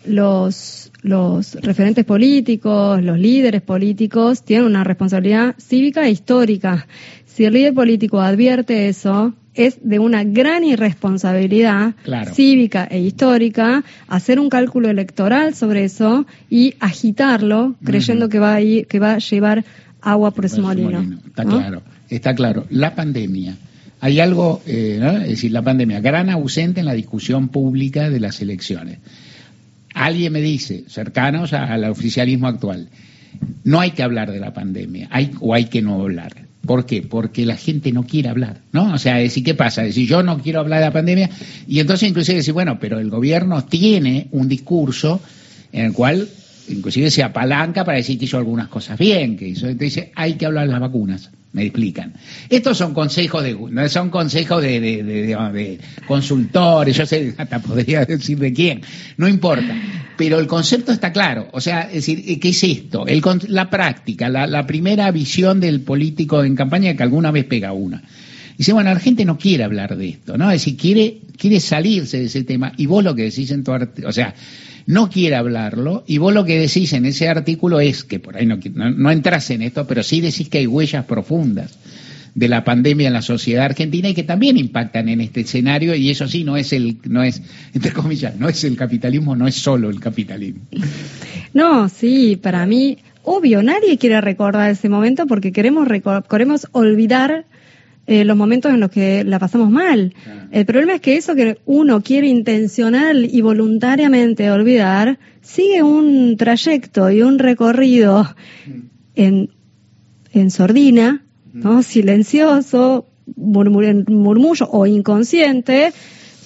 los, 0.06 0.85
los 1.06 1.54
referentes 1.62 2.04
políticos, 2.04 3.02
los 3.04 3.20
líderes 3.20 3.62
políticos 3.62 4.44
tienen 4.44 4.66
una 4.66 4.84
responsabilidad 4.84 5.56
cívica 5.60 6.08
e 6.08 6.10
histórica. 6.10 6.88
Si 7.26 7.46
el 7.46 7.54
líder 7.54 7.76
político 7.76 8.22
advierte 8.22 8.90
eso, 8.90 9.36
es 9.54 9.78
de 9.84 10.00
una 10.00 10.24
gran 10.24 10.64
irresponsabilidad 10.64 11.94
cívica 12.34 12.88
e 12.90 13.00
histórica 13.00 13.84
hacer 14.08 14.40
un 14.40 14.50
cálculo 14.50 14.90
electoral 14.90 15.54
sobre 15.54 15.84
eso 15.84 16.26
y 16.50 16.74
agitarlo 16.80 17.76
creyendo 17.84 18.28
que 18.28 18.40
va 18.40 18.56
a 18.56 18.62
ir, 18.62 18.88
que 18.88 19.00
va 19.00 19.14
a 19.14 19.18
llevar 19.20 19.64
agua 20.02 20.32
por 20.32 20.46
ese 20.46 20.60
molino. 20.60 21.20
Está 21.28 21.46
claro, 21.46 21.84
está 22.10 22.34
claro. 22.34 22.66
La 22.72 22.96
pandemia. 22.96 23.56
Hay 24.02 24.20
algo, 24.20 24.62
eh, 24.66 25.00
es 25.24 25.30
decir, 25.30 25.52
la 25.52 25.62
pandemia, 25.62 26.00
gran 26.00 26.30
ausente 26.30 26.80
en 26.80 26.88
la 26.88 26.94
discusión 26.94 27.50
pública 27.50 28.10
de 28.10 28.20
las 28.20 28.42
elecciones. 28.42 28.98
Alguien 29.96 30.34
me 30.34 30.42
dice, 30.42 30.84
cercanos 30.90 31.54
al 31.54 31.86
oficialismo 31.86 32.48
actual, 32.48 32.90
no 33.64 33.80
hay 33.80 33.92
que 33.92 34.04
hablar 34.04 34.30
de 34.30 34.42
la 34.42 34.54
pandemia, 34.54 35.08
hay, 35.10 35.32
o 35.40 35.54
hay 35.54 35.66
que 35.66 35.82
no 35.82 36.02
hablar. 36.02 36.34
¿Por 36.66 36.86
qué? 36.86 37.02
Porque 37.02 37.46
la 37.46 37.56
gente 37.56 37.94
no 37.94 38.04
quiere 38.04 38.28
hablar, 38.28 38.60
¿no? 38.74 38.94
O 38.94 38.98
sea, 38.98 39.16
decir, 39.16 39.44
¿qué 39.44 39.54
pasa? 39.54 39.84
Decir, 39.84 40.06
yo 40.06 40.22
no 40.22 40.40
quiero 40.40 40.60
hablar 40.60 40.80
de 40.80 40.86
la 40.88 40.92
pandemia 40.92 41.30
y 41.66 41.80
entonces 41.80 42.10
inclusive 42.10 42.38
decir, 42.38 42.54
bueno, 42.54 42.78
pero 42.78 43.00
el 43.00 43.10
gobierno 43.10 43.64
tiene 43.64 44.28
un 44.32 44.50
discurso 44.50 45.22
en 45.72 45.86
el 45.86 45.94
cual 45.94 46.28
inclusive 46.70 47.12
se 47.12 47.24
apalanca 47.24 47.84
para 47.84 47.98
decir 47.98 48.18
que 48.18 48.26
hizo 48.26 48.38
algunas 48.38 48.68
cosas 48.68 48.98
bien, 48.98 49.38
que 49.38 49.48
hizo, 49.48 49.68
entonces 49.68 50.08
hay 50.16 50.34
que 50.34 50.46
hablar 50.46 50.66
de 50.66 50.72
las 50.72 50.82
vacunas, 50.82 51.32
me 51.54 51.64
explican. 51.64 52.14
Estos 52.50 52.78
son 52.78 52.94
consejos 52.94 53.44
de, 53.44 53.90
son 53.90 54.10
consejos 54.10 54.62
de, 54.62 54.80
de, 54.80 55.80
consultores, 56.08 56.98
yo 56.98 57.06
sé, 57.06 57.34
hasta 57.38 57.60
podría 57.60 58.06
decir 58.06 58.38
de 58.40 58.54
quién, 58.54 58.82
no 59.18 59.28
importa. 59.28 59.76
Pero 60.18 60.40
el 60.40 60.48
concepto 60.48 60.92
está 60.92 61.12
claro, 61.12 61.48
o 61.52 61.60
sea, 61.60 61.84
es 61.84 62.06
decir, 62.06 62.40
¿qué 62.40 62.50
es 62.50 62.64
esto? 62.64 63.06
El, 63.06 63.22
la 63.50 63.70
práctica, 63.70 64.30
la 64.30 64.66
primera 64.66 65.12
visión 65.12 65.60
del 65.60 65.82
político 65.82 66.44
en 66.44 66.56
campaña 66.56 66.96
que 66.96 67.04
alguna 67.04 67.32
vez 67.32 67.46
pega 67.46 67.74
una. 67.74 68.02
Dice, 68.58 68.74
bueno, 68.74 68.94
la 68.94 69.00
gente 69.00 69.26
no 69.26 69.38
quiere 69.38 69.64
hablar 69.64 69.98
de 69.98 70.10
esto, 70.10 70.38
¿no? 70.38 70.50
Es 70.52 70.62
decir, 70.62 70.78
quiere, 70.78 71.18
quiere 71.38 71.60
salirse 71.60 72.20
de 72.20 72.26
ese 72.26 72.44
tema. 72.44 72.72
Y 72.78 72.86
vos 72.86 73.04
lo 73.04 73.14
que 73.16 73.24
decís 73.24 73.52
en 73.52 73.64
tu 73.64 73.72
o 73.74 74.12
sea, 74.12 74.34
no 74.88 75.10
quiere 75.10 75.36
hablarlo 75.36 76.04
y 76.08 76.20
vos 76.20 76.34
lo 76.34 76.46
que 76.46 76.60
decís 76.60 76.94
en 76.94 77.06
ese 77.06 77.28
artículo 77.28 77.80
es 77.80 78.04
que 78.04 78.20
por 78.20 78.38
ahí 78.38 78.46
no, 78.46 78.60
no, 78.76 79.12
entras 79.12 79.50
en 79.50 79.62
esto, 79.62 79.88
pero 79.88 80.04
sí 80.04 80.22
decís 80.22 80.50
que 80.50 80.60
hay 80.60 80.68
huellas 80.68 81.06
profundas 81.06 81.78
de 82.36 82.48
la 82.50 82.64
pandemia 82.64 83.08
en 83.08 83.14
la 83.14 83.22
sociedad 83.22 83.66
argentina 83.66 84.10
y 84.10 84.14
que 84.14 84.24
también 84.24 84.58
impactan 84.58 85.10
en 85.10 85.22
este 85.22 85.42
escenario 85.42 85.96
y 85.96 86.10
eso 86.10 86.28
sí 86.28 86.44
no 86.44 86.58
es 86.58 86.74
el 86.74 86.98
no 87.06 87.24
es 87.24 87.42
entre 87.74 87.94
comillas 87.94 88.36
no 88.38 88.50
es 88.50 88.62
el 88.66 88.76
capitalismo 88.76 89.38
no 89.38 89.48
es 89.48 89.56
solo 89.56 89.90
el 89.90 90.02
capitalismo 90.02 90.62
no 91.54 91.88
sí 91.88 92.36
para 92.36 92.66
mí 92.66 92.98
obvio 93.24 93.64
nadie 93.64 93.98
quiere 93.98 94.20
recordar 94.20 94.70
ese 94.70 94.90
momento 94.90 95.28
porque 95.28 95.54
queremos 95.54 95.88
queremos 96.30 96.68
olvidar 96.74 97.46
eh, 98.08 98.24
los 98.24 98.38
momentos 98.38 98.72
en 98.72 98.80
los 98.80 98.92
que 98.92 99.24
la 99.24 99.40
pasamos 99.40 99.70
mal. 99.72 100.14
El 100.52 100.66
problema 100.66 100.96
es 100.96 101.02
que 101.02 101.18
eso 101.18 101.34
que 101.34 101.58
uno 101.66 102.02
quiere 102.02 102.28
intencional 102.28 103.26
y 103.26 103.42
voluntariamente 103.42 104.52
olvidar, 104.52 105.18
sigue 105.42 105.82
un 105.82 106.38
trayecto 106.38 107.10
y 107.10 107.22
un 107.22 107.40
recorrido 107.40 108.24
mm. 108.66 108.80
en, 109.16 109.50
en 110.34 110.52
sordina, 110.52 111.24
¿no? 111.52 111.80
Mm. 111.80 111.84
Silencioso, 111.84 113.08
murmullo 113.36 114.70
o 114.70 114.86
inconsciente, 114.86 115.92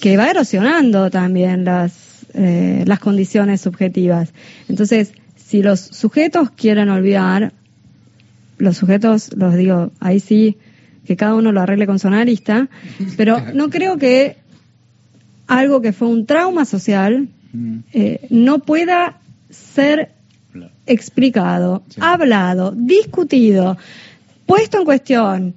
que 0.00 0.16
va 0.16 0.30
erosionando 0.30 1.10
también 1.10 1.64
las, 1.64 2.26
eh, 2.32 2.84
las 2.86 3.00
condiciones 3.00 3.60
subjetivas. 3.60 4.32
Entonces, 4.68 5.12
si 5.36 5.62
los 5.62 5.80
sujetos 5.80 6.50
quieren 6.50 6.88
olvidar, 6.88 7.52
los 8.56 8.76
sujetos, 8.76 9.36
los 9.36 9.54
digo, 9.56 9.90
ahí 10.00 10.20
sí, 10.20 10.56
que 11.10 11.16
cada 11.16 11.34
uno 11.34 11.50
lo 11.50 11.60
arregle 11.60 11.88
con 11.88 11.98
su 11.98 12.06
analista, 12.06 12.68
pero 13.16 13.42
no 13.52 13.68
creo 13.68 13.98
que 13.98 14.36
algo 15.48 15.80
que 15.80 15.92
fue 15.92 16.06
un 16.06 16.24
trauma 16.24 16.64
social 16.64 17.28
mm. 17.52 17.78
eh, 17.92 18.28
no 18.30 18.60
pueda 18.60 19.18
ser 19.50 20.12
explicado, 20.86 21.82
hablado, 21.98 22.70
discutido, 22.76 23.76
puesto 24.46 24.78
en 24.78 24.84
cuestión, 24.84 25.54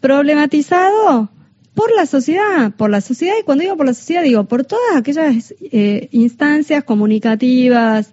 problematizado 0.00 1.30
por 1.72 1.94
la 1.94 2.06
sociedad, 2.06 2.72
por 2.76 2.90
la 2.90 3.00
sociedad, 3.00 3.34
y 3.40 3.44
cuando 3.44 3.62
digo 3.62 3.76
por 3.76 3.86
la 3.86 3.94
sociedad 3.94 4.24
digo 4.24 4.42
por 4.42 4.64
todas 4.64 4.96
aquellas 4.96 5.54
eh, 5.60 6.08
instancias 6.10 6.82
comunicativas, 6.82 8.10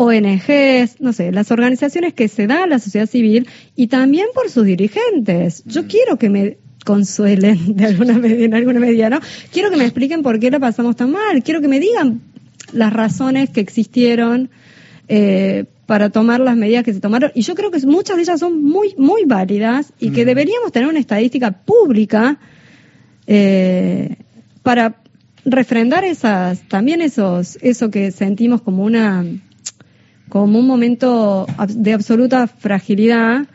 ONGs, 0.00 0.98
no 1.00 1.12
sé, 1.12 1.30
las 1.30 1.50
organizaciones 1.50 2.14
que 2.14 2.28
se 2.28 2.46
da 2.46 2.64
a 2.64 2.66
la 2.66 2.78
sociedad 2.78 3.06
civil 3.06 3.46
y 3.76 3.88
también 3.88 4.28
por 4.34 4.48
sus 4.48 4.64
dirigentes. 4.64 5.62
Yo 5.66 5.82
mm. 5.82 5.86
quiero 5.88 6.16
que 6.16 6.30
me 6.30 6.56
consuelen 6.86 7.76
de 7.76 7.84
alguna 7.84 8.16
medida, 8.16 8.46
en 8.46 8.54
alguna 8.54 8.80
medida, 8.80 9.10
¿no? 9.10 9.20
Quiero 9.52 9.70
que 9.70 9.76
me 9.76 9.84
expliquen 9.84 10.22
por 10.22 10.40
qué 10.40 10.50
la 10.50 10.58
pasamos 10.58 10.96
tan 10.96 11.10
mal, 11.10 11.42
quiero 11.42 11.60
que 11.60 11.68
me 11.68 11.80
digan 11.80 12.22
las 12.72 12.94
razones 12.94 13.50
que 13.50 13.60
existieron 13.60 14.48
eh, 15.08 15.66
para 15.84 16.08
tomar 16.08 16.40
las 16.40 16.56
medidas 16.56 16.82
que 16.82 16.94
se 16.94 17.00
tomaron. 17.00 17.30
Y 17.34 17.42
yo 17.42 17.54
creo 17.54 17.70
que 17.70 17.86
muchas 17.86 18.16
de 18.16 18.22
ellas 18.22 18.40
son 18.40 18.64
muy, 18.64 18.94
muy 18.96 19.26
válidas 19.26 19.92
y 19.98 20.12
que 20.12 20.22
mm. 20.22 20.26
deberíamos 20.26 20.72
tener 20.72 20.88
una 20.88 20.98
estadística 21.00 21.50
pública 21.50 22.38
eh, 23.26 24.16
para 24.62 25.02
refrendar 25.44 26.04
esas, 26.04 26.66
también 26.68 27.02
esos, 27.02 27.58
eso 27.60 27.90
que 27.90 28.12
sentimos 28.12 28.62
como 28.62 28.82
una 28.82 29.26
como 30.30 30.58
un 30.58 30.66
momento 30.66 31.46
de 31.68 31.92
absoluta 31.92 32.46
fragilidad 32.46 33.46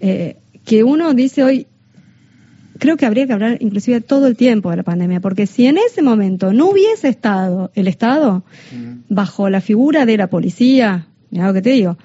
eh, 0.00 0.36
que 0.64 0.84
uno 0.84 1.14
dice 1.14 1.42
hoy, 1.42 1.66
creo 2.78 2.96
que 2.96 3.06
habría 3.06 3.26
que 3.26 3.32
hablar 3.32 3.56
inclusive 3.60 4.00
todo 4.00 4.26
el 4.26 4.36
tiempo 4.36 4.70
de 4.70 4.76
la 4.76 4.82
pandemia, 4.82 5.20
porque 5.20 5.46
si 5.46 5.66
en 5.66 5.78
ese 5.78 6.02
momento 6.02 6.52
no 6.52 6.70
hubiese 6.70 7.08
estado 7.08 7.70
el 7.74 7.88
Estado 7.88 8.42
bajo 9.08 9.48
la 9.48 9.60
figura 9.60 10.04
de 10.06 10.16
la 10.16 10.26
policía, 10.26 11.06
mira 11.30 11.46
lo 11.46 11.54
que 11.54 11.62
te 11.62 11.70
digo, 11.70 11.96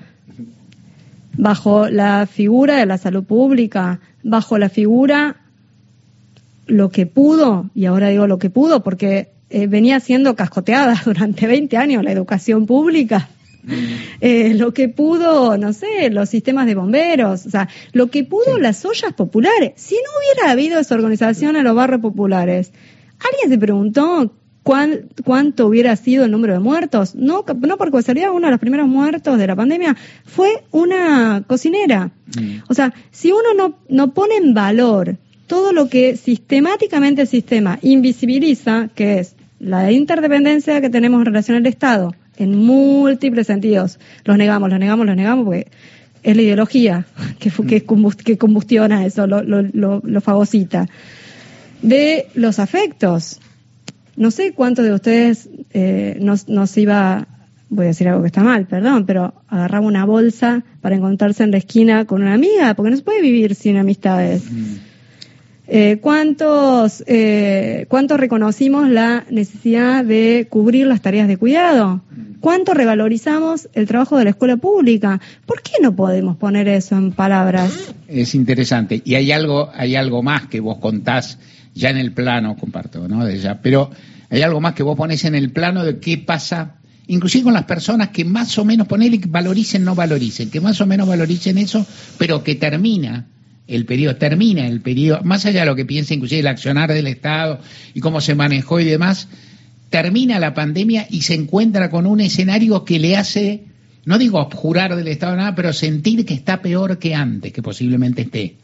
bajo 1.36 1.90
la 1.90 2.28
figura 2.28 2.78
de 2.78 2.86
la 2.86 2.98
salud 2.98 3.24
pública, 3.24 4.00
bajo 4.24 4.58
la 4.58 4.70
figura 4.70 5.38
lo 6.68 6.90
que 6.90 7.08
pudo, 7.08 7.70
y 7.76 7.86
ahora 7.86 8.10
digo 8.10 8.28
lo 8.28 8.38
que 8.38 8.50
pudo 8.50 8.84
porque 8.84 9.32
eh, 9.50 9.68
venía 9.68 10.00
siendo 10.00 10.36
cascoteada 10.36 11.02
durante 11.06 11.48
20 11.48 11.78
años 11.78 12.04
la 12.04 12.12
educación 12.12 12.66
pública, 12.66 13.30
eh, 14.22 14.54
lo 14.56 14.74
que 14.74 14.90
pudo, 14.90 15.58
no 15.58 15.74
sé, 15.74 16.10
los 16.10 16.30
sistemas 16.30 16.66
de 16.66 16.76
bomberos, 16.76 17.46
o 17.46 17.50
sea, 17.50 17.70
lo 17.92 18.08
que 18.08 18.24
pudo 18.24 18.58
las 18.60 18.84
ollas 18.86 19.14
populares. 19.14 19.74
Si 19.76 19.96
no 19.96 20.10
hubiera 20.20 20.52
habido 20.52 20.80
esa 20.80 20.96
organización 20.96 21.56
en 21.56 21.64
los 21.64 21.76
barrios 21.76 22.02
populares, 22.02 22.72
¿alguien 23.20 23.50
se 23.50 23.58
preguntó 23.58 24.34
cuánto 24.64 25.68
hubiera 25.68 25.96
sido 25.96 26.26
el 26.26 26.32
número 26.32 26.54
de 26.54 26.60
muertos? 26.60 27.16
No, 27.16 27.46
no 27.62 27.78
porque 27.78 28.02
sería 28.02 28.32
uno 28.32 28.48
de 28.48 28.52
los 28.52 28.60
primeros 28.60 28.88
muertos 28.88 29.38
de 29.38 29.48
la 29.48 29.56
pandemia, 29.56 29.96
fue 30.26 30.64
una 30.72 31.44
cocinera. 31.48 32.12
Mm. 32.38 32.64
O 32.68 32.74
sea, 32.74 32.94
si 33.12 33.32
uno 33.32 33.54
no, 33.56 33.78
no 33.90 34.14
pone 34.14 34.36
en 34.36 34.54
valor 34.54 35.18
todo 35.48 35.74
lo 35.74 35.90
que 35.90 36.18
sistemáticamente 36.18 37.22
el 37.22 37.28
sistema 37.28 37.78
invisibiliza, 37.82 38.90
que 38.96 39.20
es 39.20 39.36
la 39.60 39.92
interdependencia 39.92 40.82
que 40.82 40.90
tenemos 40.90 41.20
en 41.20 41.26
relación 41.26 41.58
al 41.58 41.66
Estado, 41.66 42.14
en 42.38 42.58
múltiples 42.58 43.48
sentidos. 43.48 44.00
Los 44.26 44.38
negamos, 44.38 44.70
los 44.70 44.80
negamos, 44.80 45.06
los 45.06 45.16
negamos 45.16 45.46
porque 45.46 45.68
es 46.24 46.36
la 46.36 46.42
ideología 46.42 47.06
que, 47.40 47.50
que, 47.50 47.86
que 48.24 48.38
combustiona 48.38 49.06
eso, 49.06 49.28
lo, 49.28 49.44
lo, 49.44 50.02
lo, 50.04 50.22
fagocita. 50.22 50.88
De 51.82 52.28
los 52.34 52.60
afectos. 52.60 53.40
No 54.16 54.32
sé 54.32 54.54
cuántos 54.54 54.86
de 54.86 54.94
ustedes 54.94 55.50
eh, 55.74 56.18
nos, 56.22 56.48
nos 56.48 56.78
iba, 56.78 57.28
voy 57.70 57.86
a 57.86 57.88
decir 57.88 58.08
algo 58.08 58.22
que 58.22 58.28
está 58.28 58.44
mal, 58.44 58.68
perdón, 58.68 59.06
pero 59.06 59.34
agarraba 59.48 59.88
una 59.88 60.06
bolsa 60.06 60.64
para 60.82 60.96
encontrarse 60.96 61.44
en 61.44 61.52
la 61.52 61.58
esquina 61.58 62.06
con 62.06 62.22
una 62.22 62.34
amiga, 62.34 62.76
porque 62.76 62.92
no 62.92 62.98
se 62.98 63.04
puede 63.04 63.22
vivir 63.22 63.56
sin 63.56 63.78
amistades. 63.78 64.44
Mm. 64.50 64.93
Eh, 65.68 66.00
¿cuántos, 66.02 67.04
eh, 67.08 67.86
¿Cuánto 67.88 68.18
reconocimos 68.18 68.90
la 68.90 69.26
necesidad 69.30 70.04
de 70.04 70.48
cubrir 70.50 70.88
las 70.88 71.02
tareas 71.02 71.28
de 71.28 71.38
cuidado? 71.38 72.02
¿Cuánto 72.42 72.74
revalorizamos 72.74 73.70
el 73.74 73.88
trabajo 73.88 74.18
de 74.18 74.26
la 74.26 74.32
escuela 74.32 74.58
pública? 74.58 75.22
¿Por 75.46 75.62
qué 75.62 75.82
no 75.82 75.96
podemos 75.96 76.36
poner 76.36 76.68
eso 76.68 76.98
en 76.98 77.14
palabras? 77.14 77.94
Es 78.10 78.36
interesante. 78.36 79.02
Y 79.06 79.16
hay 79.16 79.32
algo, 79.32 79.72
hay 79.74 79.96
algo 79.96 80.22
más 80.22 80.48
que 80.48 80.60
vos 80.60 80.80
contás 80.80 81.40
ya 81.74 81.90
en 81.90 81.98
el 81.98 82.12
plano, 82.12 82.58
comparto, 82.58 83.08
¿no? 83.08 83.26
Pero 83.62 83.90
hay 84.30 84.42
algo 84.42 84.60
más 84.60 84.74
que 84.74 84.84
vos 84.84 84.98
pones 84.98 85.24
en 85.24 85.36
el 85.36 85.52
plano 85.52 85.86
de 85.86 86.00
qué 86.00 86.18
pasa, 86.18 86.76
inclusive 87.08 87.46
con 87.46 87.54
las 87.54 87.64
personas 87.64 88.10
que 88.10 88.26
más 88.26 88.58
o 88.58 88.66
menos, 88.66 88.88
ponele 88.88 89.20
que 89.20 89.30
valoricen, 89.30 89.86
no 89.86 89.96
valoricen, 89.96 90.52
que 90.52 90.60
más 90.60 90.82
o 90.82 90.86
menos 90.86 91.08
valoricen 91.08 91.58
eso, 91.58 91.86
pero 92.18 92.44
que 92.44 92.56
termina 92.56 93.28
el 93.68 93.86
periodo, 93.86 94.16
termina 94.18 94.68
el 94.68 94.82
periodo, 94.82 95.22
más 95.24 95.46
allá 95.46 95.62
de 95.62 95.66
lo 95.66 95.76
que 95.76 95.86
piensa 95.86 96.14
inclusive 96.14 96.42
el 96.42 96.48
accionar 96.48 96.92
del 96.94 97.08
Estado 97.08 97.60
y 97.94 98.00
cómo 98.00 98.22
se 98.22 98.36
manejó 98.36 98.80
y 98.80 98.86
demás, 98.86 99.28
termina 99.90 100.40
la 100.40 100.54
pandemia 100.54 101.08
y 101.10 101.22
se 101.22 101.36
encuentra 101.36 101.90
con 101.90 102.06
un 102.06 102.20
escenario 102.20 102.84
que 102.84 103.00
le 103.00 103.16
hace, 103.16 103.64
no 104.06 104.18
digo 104.18 104.40
abjurar 104.40 104.96
del 104.96 105.08
Estado 105.08 105.36
nada, 105.36 105.56
pero 105.56 105.72
sentir 105.72 106.26
que 106.26 106.34
está 106.34 106.62
peor 106.62 106.98
que 106.98 107.16
antes, 107.16 107.54
que 107.54 107.62
posiblemente 107.62 108.24
esté. 108.24 108.56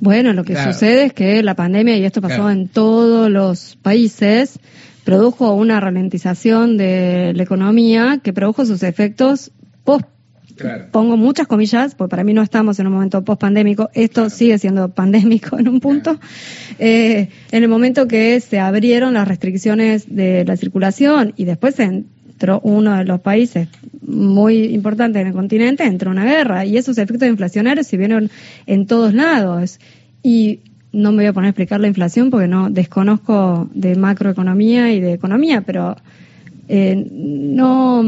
Bueno, 0.00 0.32
lo 0.32 0.44
que 0.44 0.56
sucede 0.56 1.04
es 1.06 1.12
que 1.12 1.42
la 1.42 1.54
pandemia, 1.54 1.96
y 1.96 2.04
esto 2.04 2.20
pasó 2.20 2.50
en 2.50 2.68
todos 2.68 3.30
los 3.30 3.78
países, 3.80 4.58
produjo 5.04 5.54
una 5.54 5.80
ralentización 5.80 6.76
de 6.76 7.32
la 7.34 7.42
economía 7.42 8.20
que 8.22 8.32
produjo 8.32 8.66
sus 8.66 8.82
efectos 8.82 9.50
post 9.84 10.06
Pongo 10.90 11.16
muchas 11.16 11.46
comillas, 11.46 11.94
porque 11.94 12.10
para 12.10 12.24
mí 12.24 12.34
no 12.34 12.42
estamos 12.42 12.78
en 12.78 12.86
un 12.86 12.94
momento 12.94 13.24
post-pandémico, 13.24 13.90
esto 13.94 14.30
sigue 14.30 14.58
siendo 14.58 14.88
pandémico 14.90 15.58
en 15.58 15.68
un 15.68 15.80
punto. 15.80 16.18
Eh, 16.78 17.28
en 17.50 17.62
el 17.62 17.68
momento 17.68 18.08
que 18.08 18.40
se 18.40 18.58
abrieron 18.58 19.14
las 19.14 19.28
restricciones 19.28 20.14
de 20.14 20.44
la 20.44 20.56
circulación 20.56 21.32
y 21.36 21.44
después 21.44 21.78
entró 21.80 22.60
uno 22.60 22.96
de 22.96 23.04
los 23.04 23.20
países 23.20 23.68
muy 24.00 24.64
importantes 24.74 25.20
en 25.20 25.28
el 25.28 25.32
continente, 25.32 25.84
entró 25.84 26.10
una 26.10 26.24
guerra 26.24 26.64
y 26.64 26.76
esos 26.76 26.98
efectos 26.98 27.28
inflacionarios 27.28 27.86
se 27.86 27.96
vieron 27.96 28.30
en 28.66 28.86
todos 28.86 29.14
lados. 29.14 29.78
Y 30.22 30.60
no 30.92 31.10
me 31.10 31.18
voy 31.18 31.26
a 31.26 31.32
poner 31.32 31.46
a 31.46 31.50
explicar 31.50 31.80
la 31.80 31.88
inflación 31.88 32.30
porque 32.30 32.48
no 32.48 32.70
desconozco 32.70 33.68
de 33.74 33.96
macroeconomía 33.96 34.92
y 34.92 35.00
de 35.00 35.14
economía, 35.14 35.62
pero 35.62 35.96
eh, 36.68 37.06
no 37.10 38.02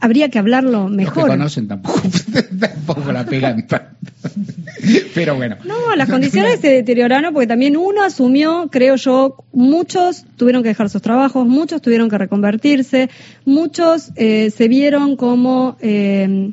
habría 0.00 0.28
que 0.30 0.38
hablarlo 0.38 0.88
mejor. 0.88 1.16
Los 1.16 1.24
que 1.24 1.30
conocen 1.30 1.68
tampoco, 1.68 2.00
tampoco 2.60 3.12
la 3.12 3.24
pegan 3.24 3.66
Pero 5.14 5.36
bueno. 5.36 5.56
No, 5.64 5.94
las 5.94 6.08
condiciones 6.08 6.60
se 6.60 6.68
deterioraron 6.68 7.32
porque 7.32 7.46
también 7.46 7.76
uno 7.76 8.02
asumió, 8.02 8.68
creo 8.70 8.96
yo, 8.96 9.44
muchos 9.52 10.24
tuvieron 10.36 10.62
que 10.62 10.70
dejar 10.70 10.88
sus 10.90 11.02
trabajos, 11.02 11.46
muchos 11.46 11.82
tuvieron 11.82 12.08
que 12.08 12.18
reconvertirse, 12.18 13.10
muchos 13.44 14.10
eh, 14.16 14.50
se 14.50 14.68
vieron 14.68 15.16
como, 15.16 15.76
eh, 15.80 16.52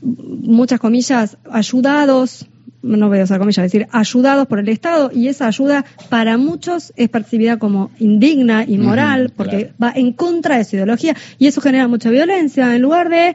muchas 0.00 0.80
comillas, 0.80 1.36
ayudados 1.50 2.46
no 2.82 3.08
voy 3.08 3.18
a 3.18 3.24
usar 3.24 3.38
comillas, 3.38 3.64
decir, 3.64 3.86
ayudados 3.90 4.46
por 4.46 4.60
el 4.60 4.68
Estado 4.68 5.10
y 5.12 5.28
esa 5.28 5.46
ayuda 5.46 5.84
para 6.08 6.36
muchos 6.36 6.92
es 6.96 7.08
percibida 7.08 7.58
como 7.58 7.90
indigna, 7.98 8.64
inmoral, 8.64 9.32
porque 9.36 9.72
va 9.82 9.92
en 9.94 10.12
contra 10.12 10.58
de 10.58 10.64
su 10.64 10.76
ideología 10.76 11.16
y 11.38 11.46
eso 11.46 11.60
genera 11.60 11.88
mucha 11.88 12.10
violencia 12.10 12.74
en 12.74 12.82
lugar 12.82 13.08
de 13.08 13.34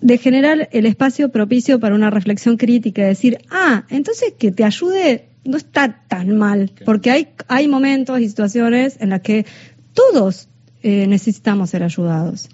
de 0.00 0.18
generar 0.18 0.68
el 0.72 0.86
espacio 0.86 1.30
propicio 1.30 1.80
para 1.80 1.94
una 1.94 2.10
reflexión 2.10 2.56
crítica, 2.58 3.02
decir, 3.02 3.38
ah, 3.50 3.84
entonces 3.88 4.34
que 4.38 4.52
te 4.52 4.62
ayude 4.62 5.28
no 5.44 5.56
está 5.56 6.02
tan 6.06 6.36
mal, 6.36 6.70
porque 6.84 7.10
hay, 7.10 7.28
hay 7.48 7.68
momentos 7.68 8.20
y 8.20 8.28
situaciones 8.28 8.96
en 9.00 9.10
las 9.10 9.20
que 9.22 9.46
todos 9.94 10.48
eh, 10.82 11.06
necesitamos 11.06 11.70
ser 11.70 11.82
ayudados. 11.82 12.48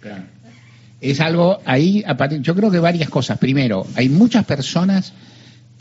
Es 1.00 1.20
algo 1.20 1.58
ahí, 1.64 2.04
yo 2.40 2.54
creo 2.54 2.70
que 2.70 2.78
varias 2.78 3.10
cosas. 3.10 3.38
Primero, 3.38 3.86
hay 3.96 4.08
muchas 4.08 4.44
personas 4.44 5.12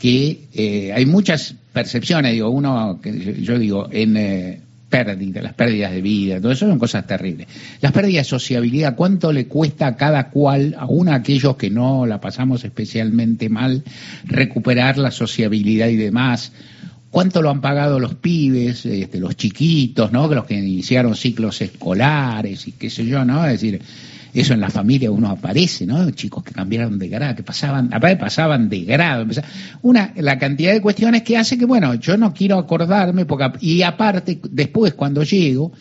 que, 0.02 0.48
eh, 0.52 0.92
hay 0.92 1.06
muchas 1.06 1.54
percepciones, 1.72 2.32
digo, 2.32 2.50
uno, 2.50 2.98
que 3.00 3.40
yo 3.40 3.56
digo, 3.56 3.88
en 3.92 4.16
eh, 4.16 4.60
pérdidas, 4.88 5.44
las 5.44 5.54
pérdidas 5.54 5.92
de 5.92 6.02
vida, 6.02 6.40
todo 6.40 6.50
eso 6.50 6.66
son 6.66 6.80
cosas 6.80 7.06
terribles. 7.06 7.46
Las 7.80 7.92
pérdidas 7.92 8.26
de 8.26 8.30
sociabilidad, 8.30 8.96
¿cuánto 8.96 9.32
le 9.32 9.46
cuesta 9.46 9.86
a 9.86 9.96
cada 9.96 10.28
cual, 10.30 10.74
aún 10.76 11.08
a 11.08 11.14
aquellos 11.14 11.54
que 11.54 11.70
no 11.70 12.04
la 12.04 12.20
pasamos 12.20 12.64
especialmente 12.64 13.48
mal, 13.48 13.84
recuperar 14.24 14.98
la 14.98 15.12
sociabilidad 15.12 15.86
y 15.86 15.94
demás? 15.94 16.50
cuánto 17.08 17.42
lo 17.42 17.50
han 17.50 17.60
pagado 17.60 18.00
los 18.00 18.14
pibes, 18.14 18.86
este, 18.86 19.20
los 19.20 19.36
chiquitos, 19.36 20.10
¿no? 20.12 20.26
Los 20.28 20.46
que 20.46 20.54
iniciaron 20.54 21.14
ciclos 21.14 21.60
escolares 21.60 22.66
y 22.66 22.72
qué 22.72 22.88
sé 22.88 23.04
yo, 23.04 23.22
¿no? 23.22 23.44
Es 23.44 23.60
decir, 23.60 23.82
eso 24.34 24.54
en 24.54 24.60
la 24.60 24.70
familia 24.70 25.10
uno 25.10 25.28
aparece, 25.28 25.86
¿no? 25.86 26.10
Chicos 26.10 26.42
que 26.42 26.52
cambiaron 26.52 26.98
de 26.98 27.08
grado, 27.08 27.36
que 27.36 27.42
pasaban, 27.42 27.90
pasaban 27.90 28.68
de 28.68 28.84
grado, 28.84 29.26
una, 29.82 30.12
la 30.16 30.38
cantidad 30.38 30.72
de 30.72 30.80
cuestiones 30.80 31.22
que 31.22 31.36
hace 31.36 31.58
que, 31.58 31.64
bueno, 31.64 31.94
yo 31.94 32.16
no 32.16 32.32
quiero 32.32 32.58
acordarme, 32.58 33.26
porque, 33.26 33.52
y 33.60 33.82
aparte, 33.82 34.40
después 34.50 34.94
cuando 34.94 35.22
llego, 35.22 35.72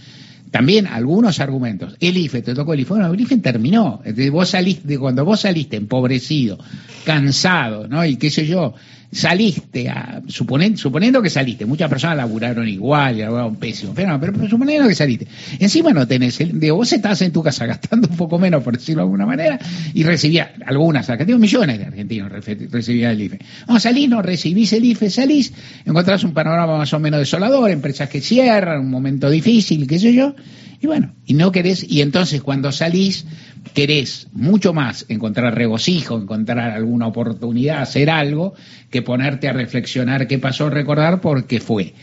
también 0.52 0.86
algunos 0.86 1.40
argumentos. 1.40 1.96
El 2.02 2.18
IFE, 2.18 2.42
te 2.42 2.54
tocó 2.54 2.74
el 2.74 2.82
IFE. 2.82 2.94
Bueno, 2.94 3.14
el 3.14 3.22
IFE 3.22 3.38
terminó. 3.38 4.02
Vos 4.32 4.50
saliste, 4.50 5.00
cuando 5.00 5.24
vos 5.24 5.40
saliste 5.40 5.78
empobrecido, 5.78 6.60
cansado, 7.06 7.88
¿no? 7.88 8.06
Y 8.06 8.18
qué 8.18 8.30
sé 8.30 8.46
yo, 8.46 8.74
saliste, 9.12 9.90
a, 9.90 10.22
suponiendo, 10.28 11.22
que 11.22 11.30
saliste, 11.30 11.66
muchas 11.66 11.90
personas 11.90 12.18
laburaron 12.18 12.68
igual, 12.68 13.20
laburaron 13.20 13.58
pésimo, 13.58 13.94
pero, 13.94 14.18
pero, 14.20 14.48
suponiendo 14.48 14.88
que 14.88 14.96
saliste, 14.96 15.28
encima 15.60 15.92
no 15.92 16.08
tenés, 16.08 16.40
el, 16.40 16.54
vos 16.72 16.92
estás 16.94 17.22
en 17.22 17.32
tu 17.32 17.44
casa 17.44 17.66
gastando 17.68 18.08
un 18.08 18.16
poco 18.16 18.40
menos, 18.40 18.64
por 18.64 18.78
decirlo 18.78 19.02
de 19.02 19.06
alguna 19.06 19.26
manera, 19.26 19.60
y 19.94 20.04
recibía 20.04 20.54
algunas, 20.66 21.10
acá 21.10 21.26
tengo 21.26 21.40
millones 21.40 21.78
de 21.80 21.86
argentinos 21.86 22.32
recibían 22.32 23.12
el 23.12 23.22
IFE. 23.24 23.40
No, 23.68 23.80
salís, 23.80 24.10
no 24.10 24.22
recibís 24.22 24.72
el 24.74 24.86
IFE, 24.86 25.10
salís, 25.10 25.54
encontrás 25.86 26.24
un 26.24 26.34
panorama 26.34 26.78
más 26.78 26.94
o 26.94 27.00
menos 27.00 27.20
desolador, 27.20 27.70
empresas 27.70 28.10
que 28.10 28.22
cierran, 28.22 28.80
un 28.80 28.90
momento 28.90 29.30
difícil, 29.30 29.88
qué 29.88 30.00
sé 30.00 30.14
yo, 30.14 30.36
y 30.82 30.88
bueno, 30.88 31.14
y 31.28 31.36
no 31.36 31.52
querés, 31.52 31.86
y 31.88 32.02
entonces 32.02 32.42
cuando 32.42 32.72
salís, 32.72 33.28
querés 33.76 34.28
mucho 34.34 34.74
más 34.74 35.06
encontrar 35.10 35.54
regocijo, 35.54 36.18
encontrar 36.18 36.72
alguna 36.72 37.06
oportunidad, 37.06 37.84
hacer 37.84 38.10
algo, 38.10 38.56
que 38.90 39.04
ponerte 39.04 39.48
a 39.48 39.54
reflexionar 39.54 40.28
qué 40.28 40.40
pasó, 40.40 40.72
recordar 40.72 41.22
por 41.22 41.46
qué 41.46 41.60
fue. 41.60 41.94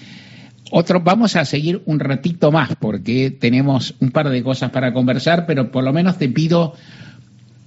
Otro, 0.71 1.01
vamos 1.01 1.35
a 1.35 1.45
seguir 1.45 1.83
un 1.87 1.99
ratito 1.99 2.53
más 2.53 2.77
porque 2.77 3.33
tenemos 3.33 3.97
un 3.99 4.11
par 4.13 4.29
de 4.29 4.45
cosas 4.45 4.71
para 4.71 4.93
conversar, 4.93 5.45
pero 5.45 5.73
por 5.73 5.83
lo 5.83 5.93
menos 5.93 6.17
te 6.17 6.29
pido 6.29 6.75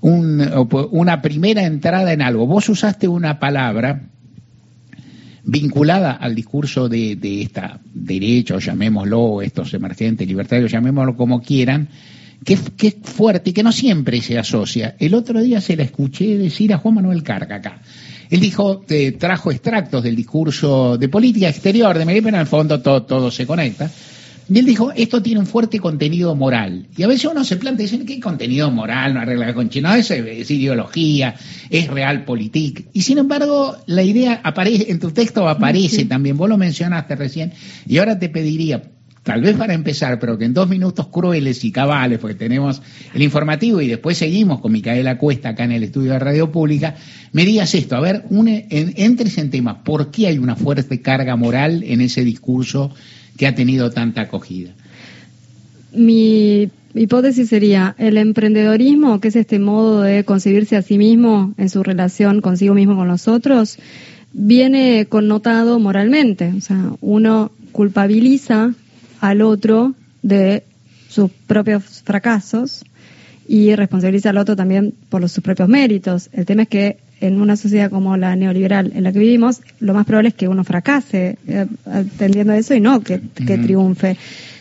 una 0.02 1.21
primera 1.21 1.63
entrada 1.63 2.13
en 2.13 2.21
algo. 2.21 2.47
Vos 2.47 2.69
usaste 2.69 3.10
una 3.10 3.38
palabra 3.38 4.04
vinculada 5.52 6.14
al 6.14 6.34
discurso 6.34 6.88
de, 6.88 7.18
de 7.18 7.42
esta 7.42 7.82
derecha, 7.94 8.58
llamémoslo, 8.58 9.42
estos 9.42 9.74
emergentes 9.74 10.26
libertarios, 10.26 10.72
llamémoslo 10.72 11.18
como 11.18 11.42
quieran, 11.42 11.90
que, 12.46 12.58
que, 12.78 12.88
es 12.88 12.96
fuerte 13.04 13.50
y 13.50 13.54
que 13.54 13.62
no 13.62 13.74
siempre 13.74 14.22
se 14.22 14.40
asocia. 14.40 14.96
El 14.98 15.14
otro 15.14 15.42
día 15.42 15.60
se 15.60 15.76
la 15.76 15.84
escuché 15.84 16.38
decir 16.38 16.74
a 16.74 16.78
Juan 16.78 16.96
Manuel 16.96 17.22
Carga 17.22 17.58
acá. 17.58 17.82
Él 18.30 18.40
dijo, 18.40 18.80
te 18.80 19.12
trajo 19.12 19.52
extractos 19.52 20.02
del 20.02 20.16
discurso 20.16 20.98
de 20.98 21.10
política 21.10 21.50
exterior 21.50 21.98
de 21.98 22.06
Miguel, 22.06 22.24
pero 22.24 22.38
en 22.38 22.42
el 22.42 22.48
fondo 22.48 22.82
todo, 22.82 23.04
todo 23.04 23.30
se 23.30 23.46
conecta. 23.46 23.92
Y 24.52 24.60
él 24.60 24.66
dijo, 24.66 24.92
esto 24.92 25.22
tiene 25.22 25.40
un 25.40 25.46
fuerte 25.46 25.80
contenido 25.80 26.36
moral. 26.36 26.88
Y 26.98 27.04
a 27.04 27.08
veces 27.08 27.32
uno 27.32 27.46
se 27.46 27.56
plantea, 27.56 27.86
dice, 27.86 28.04
¿qué 28.04 28.20
contenido 28.20 28.70
moral? 28.70 29.14
No 29.14 29.22
arregla 29.22 29.54
con 29.54 29.70
chino, 29.70 29.96
es, 29.96 30.12
es 30.12 30.52
ideología, 30.52 31.36
es 31.70 31.88
realpolitik. 31.88 32.90
Y 32.92 33.04
sin 33.04 33.18
embargo, 33.18 33.78
la 33.86 34.04
idea 34.04 34.42
aparece, 34.44 34.92
en 34.92 35.00
tu 35.00 35.12
texto 35.12 35.48
aparece 35.48 36.04
también, 36.04 36.36
vos 36.36 36.50
lo 36.50 36.58
mencionaste 36.58 37.16
recién, 37.16 37.54
y 37.88 37.98
ahora 37.98 38.20
te 38.20 38.28
pediría, 38.28 38.82
tal 39.24 39.40
vez 39.40 39.56
para 39.56 39.74
empezar, 39.74 40.20
pero 40.20 40.38
que 40.38 40.44
en 40.44 40.54
dos 40.54 40.68
minutos 40.68 41.08
crueles 41.08 41.64
y 41.64 41.72
cabales, 41.72 42.20
porque 42.20 42.36
tenemos 42.36 42.82
el 43.14 43.22
informativo 43.22 43.80
y 43.80 43.88
después 43.88 44.18
seguimos 44.18 44.60
con 44.60 44.74
Micaela 44.74 45.18
Cuesta 45.18 45.50
acá 45.50 45.64
en 45.64 45.72
el 45.72 45.84
estudio 45.84 46.12
de 46.12 46.20
Radio 46.20 46.52
Pública, 46.52 46.98
me 47.32 47.46
digas 47.46 47.74
esto, 47.74 47.96
a 47.96 48.02
ver, 48.02 48.26
entres 48.70 49.38
en 49.38 49.50
tema, 49.50 49.82
¿por 49.86 50.12
qué 50.12 50.28
hay 50.28 50.40
una 50.40 50.58
fuerte 50.58 51.02
carga 51.02 51.38
moral 51.38 51.86
en 51.88 52.02
ese 52.02 52.26
discurso 52.26 52.94
que 53.41 53.47
ha 53.47 53.56
tenido 53.56 53.89
tanta 53.89 54.21
acogida? 54.21 54.69
Mi 55.95 56.69
hipótesis 56.93 57.49
sería, 57.49 57.95
el 57.97 58.17
emprendedorismo, 58.17 59.19
que 59.19 59.30
es 59.30 59.36
este 59.36 59.58
modo 59.58 60.04
de 60.04 60.23
concebirse 60.23 60.75
a 60.75 60.84
sí 60.84 60.99
mismo 60.99 61.56
en 61.58 61.67
su 61.67 61.82
relación 61.82 62.41
consigo 62.41 62.75
mismo 62.75 62.95
con 62.95 63.08
los 63.08 63.27
otros, 63.27 63.80
viene 64.32 65.08
connotado 65.10 65.80
moralmente. 65.80 66.54
O 66.56 66.62
sea, 66.62 66.91
uno 67.01 67.51
culpabiliza 67.71 68.75
al 69.21 69.41
otro 69.41 69.95
de 70.21 70.62
sus 71.10 71.32
propios 71.47 72.04
fracasos 72.04 72.86
y 73.47 73.73
responsabiliza 73.73 74.30
al 74.30 74.38
otro 74.38 74.56
también 74.56 74.93
por 75.10 75.27
sus 75.27 75.43
propios 75.43 75.67
méritos. 75.67 76.30
El 76.32 76.45
tema 76.45 76.62
es 76.62 76.69
que 76.69 76.97
en 77.22 77.40
una 77.40 77.56
sociedad 77.56 77.90
como 77.90 78.18
la 78.18 78.36
neoliberal 78.36 78.92
en 78.94 79.04
la 79.04 79.14
que 79.14 79.20
vivimos, 79.20 79.62
lo 79.80 79.94
más 79.94 80.06
probable 80.06 80.30
es 80.30 80.36
que 80.36 80.48
uno 80.48 80.64
fracase 80.64 81.38
eh, 81.48 81.68
atendiendo 81.86 82.54
eso 82.54 82.74
y 82.74 82.82
no 82.82 83.02
que, 83.02 83.20
triunfe. 83.36 84.18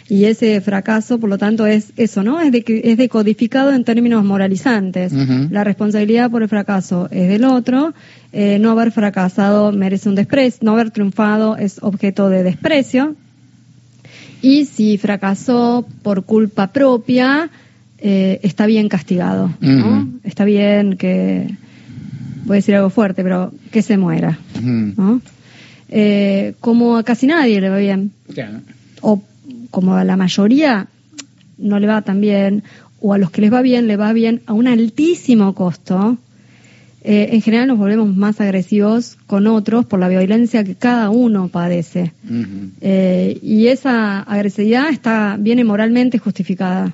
Y 0.08 0.24
ese 0.24 0.60
fracaso, 0.60 1.18
por 1.18 1.30
lo 1.30 1.38
tanto, 1.38 1.66
es 1.66 1.92
eso, 1.96 2.24
¿no? 2.24 2.40
Es, 2.40 2.50
de, 2.50 2.64
es 2.84 2.98
decodificado 2.98 3.72
en 3.72 3.84
términos 3.84 4.24
moralizantes. 4.24 5.12
La 5.12 5.62
responsabilidad 5.62 6.30
por 6.32 6.42
el 6.42 6.48
fracaso 6.48 7.08
es 7.12 7.28
del 7.28 7.44
otro. 7.44 7.94
Eh, 8.32 8.58
no 8.58 8.72
haber 8.72 8.90
fracasado 8.90 9.70
merece 9.70 10.08
un 10.08 10.16
desprecio. 10.16 10.58
No 10.62 10.72
haber 10.72 10.90
triunfado 10.90 11.56
es 11.56 11.78
objeto 11.80 12.28
de 12.28 12.42
desprecio. 12.42 13.14
Y 14.42 14.64
si 14.64 14.98
fracasó 14.98 15.86
por 16.02 16.24
culpa 16.24 16.72
propia, 16.72 17.48
eh, 17.98 18.40
está 18.42 18.66
bien 18.66 18.88
castigado. 18.88 19.54
¿no? 19.60 20.08
Está 20.24 20.44
bien 20.44 20.96
que 20.96 21.54
voy 22.44 22.54
a 22.54 22.58
decir 22.58 22.74
algo 22.74 22.90
fuerte, 22.90 23.22
pero 23.22 23.52
que 23.70 23.82
se 23.82 23.96
muera. 23.96 24.38
Eh, 25.88 26.54
como 26.60 26.96
a 26.96 27.02
casi 27.02 27.26
nadie 27.26 27.60
le 27.60 27.68
va 27.68 27.78
bien. 27.78 28.12
O 29.00 29.22
como 29.70 29.94
a 29.96 30.04
la 30.04 30.16
mayoría 30.16 30.88
no 31.58 31.78
le 31.78 31.86
va 31.86 32.02
tan 32.02 32.20
bien, 32.20 32.62
o 33.00 33.14
a 33.14 33.18
los 33.18 33.30
que 33.30 33.40
les 33.40 33.52
va 33.52 33.62
bien, 33.62 33.86
le 33.86 33.96
va 33.96 34.12
bien 34.12 34.42
a 34.46 34.52
un 34.52 34.68
altísimo 34.68 35.54
costo. 35.54 36.18
Eh, 37.02 37.30
en 37.32 37.40
general 37.40 37.66
nos 37.66 37.78
volvemos 37.78 38.14
más 38.14 38.40
agresivos 38.42 39.16
con 39.26 39.46
otros 39.46 39.86
por 39.86 40.00
la 40.00 40.08
violencia 40.08 40.64
que 40.64 40.74
cada 40.74 41.08
uno 41.08 41.48
padece. 41.48 42.12
Eh, 42.80 43.38
y 43.42 43.68
esa 43.68 44.20
agresividad 44.20 44.90
está, 44.90 45.36
viene 45.38 45.64
moralmente 45.64 46.18
justificada. 46.18 46.92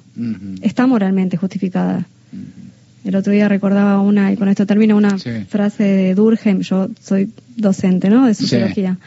Está 0.63 0.87
moralmente 0.87 1.37
justificada. 1.37 2.07
El 3.07 3.15
otro 3.15 3.33
día 3.33 3.49
recordaba 3.49 4.01
una, 4.01 4.33
y 4.33 4.37
con 4.37 4.49
esto 4.49 4.67
termino, 4.67 4.97
una 4.97 5.17
frase 5.49 5.85
de 5.85 6.15
Durkheim, 6.15 6.61
yo 6.61 6.89
soy 7.01 7.31
docente, 7.57 8.11
¿no?, 8.11 8.27
de 8.27 8.35
sociología. 8.35 8.99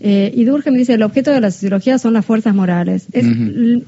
Eh, 0.00 0.30
y 0.34 0.44
Durkheim 0.44 0.76
dice, 0.76 0.94
el 0.94 1.02
objeto 1.02 1.30
de 1.30 1.40
la 1.40 1.50
sociología 1.50 1.98
son 1.98 2.12
las 2.12 2.26
fuerzas 2.26 2.54
morales. 2.54 3.06
Es 3.12 3.24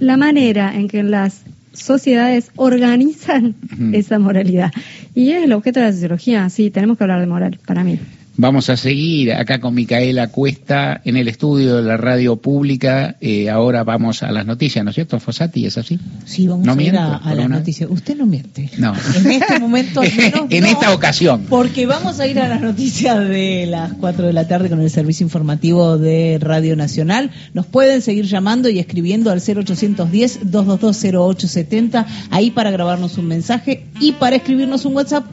la 0.01 0.17
manera 0.17 0.75
en 0.75 0.89
que 0.89 1.03
las 1.03 1.43
sociedades 1.73 2.51
organizan 2.57 3.55
esa 3.93 4.19
moralidad. 4.19 4.73
Y 5.15 5.33
es 5.33 5.45
el 5.45 5.53
objeto 5.53 5.81
de 5.81 5.87
la 5.87 5.93
sociología, 5.93 6.49
sí, 6.49 6.71
tenemos 6.71 6.97
que 6.97 7.05
hablar 7.05 7.21
de 7.21 7.27
moral, 7.27 7.59
para 7.67 7.85
mí. 7.85 7.99
Vamos 8.43 8.71
a 8.71 8.79
seguir 8.79 9.35
acá 9.35 9.61
con 9.61 9.75
Micaela 9.75 10.29
Cuesta 10.29 11.03
en 11.05 11.19
el 11.19 11.29
estudio 11.29 11.77
de 11.77 11.83
la 11.83 11.99
radio 11.99 12.37
pública. 12.37 13.17
Eh, 13.21 13.51
ahora 13.51 13.85
vamos 13.85 14.23
a 14.23 14.33
las 14.33 14.47
noticias, 14.47 14.83
¿no 14.83 14.93
es 14.93 14.95
cierto, 14.95 15.21
Fosati? 15.21 15.67
¿Es 15.67 15.77
así? 15.77 15.99
Sí, 16.25 16.49
vamos 16.49 16.67
a 16.67 16.83
ir 16.83 16.97
a, 16.97 17.21
las 17.35 17.51
noticias. 17.51 17.91
Usted 17.93 18.17
no 18.17 18.25
miente. 18.25 18.71
No. 18.79 18.95
En 19.15 19.31
este 19.31 19.61
momento 19.61 20.01
En 20.49 20.65
esta 20.65 20.95
ocasión. 20.95 21.45
Porque 21.51 21.85
vamos 21.85 22.19
a 22.19 22.27
ir 22.27 22.41
a 22.41 22.49
las 22.49 22.63
noticias 22.63 23.29
de 23.29 23.67
las 23.69 23.93
4 23.93 24.29
de 24.29 24.33
la 24.33 24.49
tarde 24.49 24.71
con 24.71 24.81
el 24.81 24.89
servicio 24.89 25.23
informativo 25.23 25.99
de 25.99 26.39
Radio 26.41 26.77
Nacional. 26.77 27.33
Nos 27.53 27.67
pueden 27.67 28.01
seguir 28.01 28.25
llamando 28.25 28.71
y 28.71 28.79
escribiendo 28.79 29.31
al 29.31 29.43
0810-222-0870, 29.43 32.07
ahí 32.31 32.51
para 32.51 32.71
grabarnos 32.71 33.19
un 33.19 33.27
mensaje 33.27 33.85
y 34.01 34.13
para 34.13 34.37
escribirnos 34.37 34.87
un 34.87 34.97
WhatsApp 34.97 35.27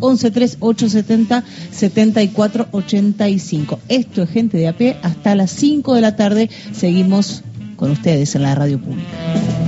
113-870-7480. 3.02 3.78
Esto 3.90 4.24
es 4.24 4.30
Gente 4.30 4.58
de 4.58 4.68
AP. 4.68 4.98
Hasta 5.04 5.36
las 5.36 5.52
5 5.52 5.96
de 5.96 6.02
la 6.02 6.16
tarde 6.16 6.50
seguimos 6.74 7.44
con 7.76 7.92
ustedes 7.92 8.36
en 8.36 8.44
la 8.44 8.56
radio 8.56 8.80
pública. 8.80 9.67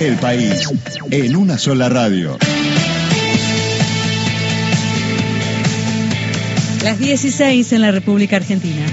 El 0.00 0.16
país 0.16 0.66
en 1.10 1.36
una 1.36 1.58
sola 1.58 1.90
radio. 1.90 2.38
Las 6.82 6.98
16 6.98 7.70
en 7.74 7.82
la 7.82 7.90
República 7.90 8.36
Argentina. 8.36 8.86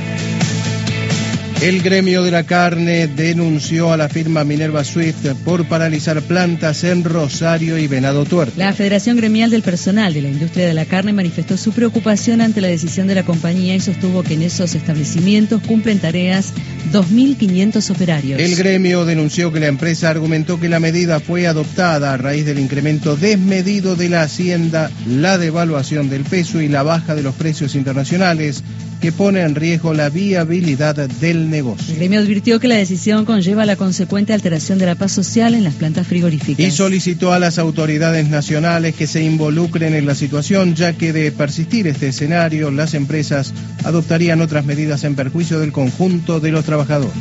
El 1.61 1.81
gremio 1.81 2.23
de 2.23 2.31
la 2.31 2.45
carne 2.45 3.07
denunció 3.07 3.91
a 3.91 3.97
la 3.97 4.07
firma 4.07 4.45
Minerva 4.45 4.85
Swift 4.85 5.25
por 5.43 5.65
paralizar 5.65 6.21
plantas 6.21 6.85
en 6.85 7.03
Rosario 7.03 7.77
y 7.77 7.85
Venado 7.85 8.23
Tuerto. 8.23 8.53
La 8.55 8.71
Federación 8.71 9.17
Gremial 9.17 9.49
del 9.49 9.61
Personal 9.61 10.13
de 10.13 10.21
la 10.21 10.29
Industria 10.29 10.67
de 10.67 10.73
la 10.73 10.85
Carne 10.85 11.11
manifestó 11.11 11.57
su 11.57 11.73
preocupación 11.73 12.39
ante 12.39 12.61
la 12.61 12.69
decisión 12.69 13.07
de 13.07 13.15
la 13.15 13.25
compañía 13.25 13.75
y 13.75 13.81
sostuvo 13.81 14.23
que 14.23 14.35
en 14.35 14.43
esos 14.43 14.73
establecimientos 14.73 15.61
cumplen 15.61 15.99
tareas 15.99 16.53
2.500 16.93 17.91
operarios. 17.91 18.39
El 18.39 18.55
gremio 18.55 19.03
denunció 19.03 19.51
que 19.51 19.59
la 19.59 19.67
empresa 19.67 20.09
argumentó 20.09 20.61
que 20.61 20.69
la 20.69 20.79
medida 20.79 21.19
fue 21.19 21.45
adoptada 21.45 22.13
a 22.13 22.17
raíz 22.17 22.45
del 22.45 22.59
incremento 22.59 23.17
desmedido 23.17 23.97
de 23.97 24.07
la 24.07 24.21
hacienda, 24.21 24.89
la 25.09 25.37
devaluación 25.37 26.09
del 26.09 26.23
peso 26.23 26.61
y 26.61 26.69
la 26.69 26.83
baja 26.83 27.15
de 27.15 27.23
los 27.23 27.35
precios 27.35 27.75
internacionales 27.75 28.63
que 28.99 29.11
pone 29.11 29.41
en 29.41 29.55
riesgo 29.55 29.93
la 29.93 30.09
viabilidad 30.09 30.95
del 30.95 31.49
negocio. 31.49 31.93
El 31.93 31.99
gremio 31.99 32.19
advirtió 32.19 32.59
que 32.59 32.67
la 32.67 32.75
decisión 32.75 33.25
conlleva 33.25 33.65
la 33.65 33.75
consecuente 33.75 34.33
alteración 34.33 34.77
de 34.77 34.85
la 34.85 34.95
paz 34.95 35.11
social 35.11 35.53
en 35.55 35.63
las 35.63 35.75
plantas 35.75 36.07
frigoríficas. 36.07 36.65
Y 36.65 36.71
solicitó 36.71 37.33
a 37.33 37.39
las 37.39 37.59
autoridades 37.59 38.29
nacionales 38.29 38.95
que 38.95 39.07
se 39.07 39.23
involucren 39.23 39.93
en 39.93 40.05
la 40.05 40.15
situación, 40.15 40.75
ya 40.75 40.93
que 40.93 41.13
de 41.13 41.31
persistir 41.31 41.87
este 41.87 42.09
escenario, 42.09 42.71
las 42.71 42.93
empresas 42.93 43.53
adoptarían 43.83 44.41
otras 44.41 44.65
medidas 44.65 45.03
en 45.03 45.15
perjuicio 45.15 45.59
del 45.59 45.71
conjunto 45.71 46.39
de 46.39 46.51
los 46.51 46.65
trabajadores. 46.65 47.13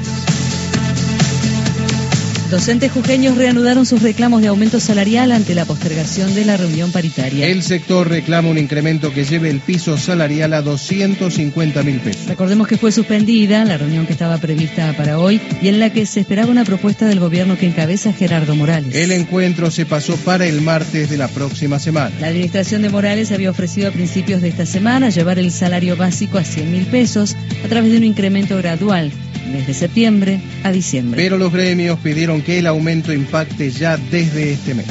Docentes 2.51 2.91
jujeños 2.91 3.37
reanudaron 3.37 3.85
sus 3.85 4.01
reclamos 4.01 4.41
de 4.41 4.49
aumento 4.49 4.81
salarial 4.81 5.33
ante 5.33 5.55
la 5.55 5.67
postergación 5.67 6.35
de 6.35 6.47
la 6.47 6.57
reunión 6.57 6.91
paritaria. 6.93 7.47
El 7.47 7.63
sector 7.63 8.09
reclama 8.09 8.49
un 8.49 8.57
incremento 8.57 9.13
que 9.13 9.25
lleve 9.25 9.51
el 9.51 9.61
piso 9.61 9.99
salarial 9.99 10.55
a 10.55 10.63
250 10.63 11.83
mil 11.83 12.01
pesos. 12.01 12.27
Recordemos 12.27 12.67
que 12.67 12.79
fue 12.79 12.91
suspendida 12.91 13.67
la 13.67 13.77
reunión 13.77 14.07
que 14.07 14.15
estaba 14.15 14.39
prevista 14.39 14.95
para 14.97 15.19
hoy 15.19 15.43
y 15.61 15.69
en 15.69 15.79
la 15.79 15.91
que 15.91 16.07
se 16.07 16.21
esperaba 16.21 16.51
una 16.51 16.65
propuesta 16.65 17.05
del 17.05 17.21
gobierno 17.21 17.59
que 17.59 17.67
encabeza 17.67 18.15
Gerardo 18.15 18.57
Morales. 18.57 18.95
El 18.95 19.13
encuentro 19.13 19.71
se 19.71 19.85
pasó 19.85 20.17
para 20.17 20.47
el 20.47 20.63
martes 20.63 21.11
de 21.11 21.19
la 21.19 21.29
próxima 21.29 21.79
semana. 21.79 22.15
La 22.19 22.29
administración 22.29 22.81
de 22.81 22.89
Morales 22.89 23.31
había 23.31 23.51
ofrecido 23.51 23.89
a 23.89 23.93
principios 23.93 24.41
de 24.41 24.49
esta 24.49 24.65
semana 24.65 25.11
llevar 25.11 25.39
el 25.39 25.51
salario 25.51 25.99
básico 25.99 26.39
a 26.39 26.45
100 26.45 26.73
mil 26.73 26.87
pesos 26.87 27.37
a 27.63 27.69
través 27.69 27.93
de 27.93 27.99
un 27.99 28.05
incremento 28.05 28.57
gradual 28.57 29.13
desde 29.53 29.75
septiembre 29.75 30.41
a 30.63 30.73
diciembre. 30.73 31.21
Pero 31.21 31.39
los 31.39 31.53
gremios 31.53 31.99
pidieron 31.99 32.43
que 32.43 32.59
el 32.59 32.67
aumento 32.67 33.13
impacte 33.13 33.71
ya 33.71 33.97
desde 33.97 34.53
este 34.53 34.75
mes. 34.75 34.87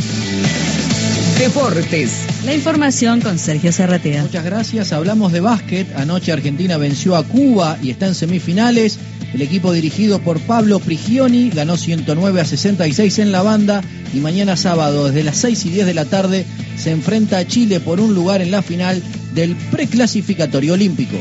Deportes. 1.40 2.10
La 2.46 2.54
información 2.56 3.22
con 3.22 3.38
Sergio 3.38 3.72
Serratea. 3.72 4.24
Muchas 4.24 4.44
gracias. 4.44 4.92
Hablamos 4.92 5.32
de 5.32 5.40
básquet. 5.40 5.88
Anoche 5.96 6.32
Argentina 6.32 6.78
venció 6.78 7.16
a 7.16 7.24
Cuba 7.24 7.78
y 7.82 7.92
está 7.92 8.08
en 8.08 8.16
semifinales. 8.16 8.98
El 9.34 9.42
equipo 9.42 9.72
dirigido 9.72 10.20
por 10.20 10.40
Pablo 10.40 10.80
Prigioni 10.80 11.50
ganó 11.50 11.78
109 11.78 12.42
a 12.42 12.46
66 12.46 13.20
en 13.20 13.32
la 13.32 13.44
banda 13.44 13.84
y 14.14 14.18
mañana 14.18 14.56
sábado 14.56 15.06
desde 15.06 15.24
las 15.24 15.38
6 15.38 15.66
y 15.66 15.70
10 15.70 15.86
de 15.86 15.94
la 15.94 16.06
tarde 16.06 16.46
se 16.78 16.92
enfrenta 16.92 17.38
a 17.38 17.46
Chile 17.46 17.80
por 17.80 18.00
un 18.00 18.16
lugar 18.16 18.42
en 18.42 18.50
la 18.50 18.62
final 18.64 19.04
del 19.36 19.56
preclasificatorio 19.56 20.74
olímpico. 20.74 21.18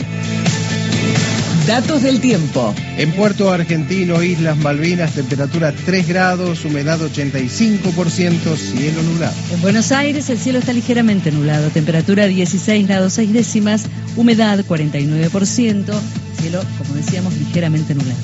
Datos 1.66 2.02
del 2.02 2.20
tiempo. 2.20 2.74
En 2.96 3.12
Puerto 3.12 3.50
Argentino, 3.50 4.22
Islas 4.22 4.56
Malvinas, 4.58 5.14
temperatura 5.14 5.72
3 5.72 6.06
grados, 6.06 6.64
humedad 6.64 7.00
85%, 7.00 8.56
cielo 8.56 9.02
nublado. 9.02 9.34
En 9.52 9.60
Buenos 9.60 9.90
Aires, 9.90 10.30
el 10.30 10.38
cielo 10.38 10.60
está 10.60 10.72
ligeramente 10.72 11.32
nublado, 11.32 11.68
temperatura 11.70 12.26
16 12.26 12.86
grados 12.86 13.14
6 13.14 13.32
décimas, 13.32 13.86
humedad 14.14 14.60
49%, 14.60 15.92
cielo, 16.40 16.62
como 16.78 16.94
decíamos, 16.94 17.36
ligeramente 17.36 17.96
nublado. 17.96 18.20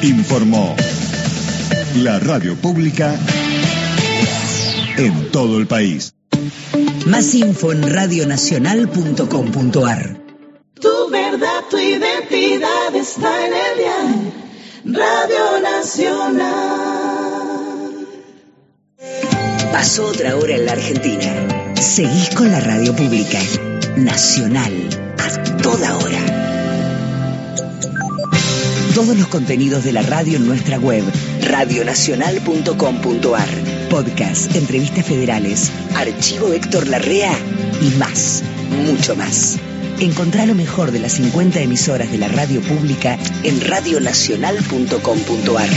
Informó 0.00 0.74
la 1.96 2.18
radio 2.18 2.56
pública 2.56 3.14
en 4.96 5.30
todo 5.30 5.58
el 5.58 5.66
país. 5.66 6.14
Más 7.04 7.34
info 7.34 7.72
en 7.72 7.92
radionacional.com.ar 7.92 10.19
tu 11.70 11.78
identidad 11.78 12.94
está 12.94 13.46
en 13.46 13.54
el 13.54 13.80
Radio 14.92 15.60
Nacional. 15.62 16.50
Pasó 19.72 20.04
otra 20.06 20.36
hora 20.36 20.56
en 20.56 20.66
la 20.66 20.72
Argentina. 20.72 21.74
Seguís 21.80 22.30
con 22.30 22.50
la 22.50 22.58
radio 22.60 22.96
pública. 22.96 23.38
Nacional. 23.96 24.72
A 25.18 25.28
toda 25.62 25.96
hora. 25.98 26.18
Todos 28.94 29.16
los 29.16 29.28
contenidos 29.28 29.84
de 29.84 29.92
la 29.92 30.02
radio 30.02 30.38
en 30.38 30.48
nuestra 30.48 30.78
web, 30.78 31.04
radionacional.com.ar. 31.42 33.48
Podcast, 33.88 34.56
entrevistas 34.56 35.06
federales, 35.06 35.70
archivo 35.94 36.52
Héctor 36.52 36.88
Larrea 36.88 37.32
y 37.80 37.90
más, 37.96 38.42
mucho 38.86 39.14
más. 39.14 39.60
Encontrá 40.00 40.46
lo 40.46 40.54
mejor 40.54 40.92
de 40.92 40.98
las 40.98 41.12
50 41.12 41.60
emisoras 41.60 42.10
de 42.10 42.16
la 42.16 42.28
radio 42.28 42.62
pública 42.62 43.18
en 43.42 43.60
radionacional.com.ar. 43.60 45.68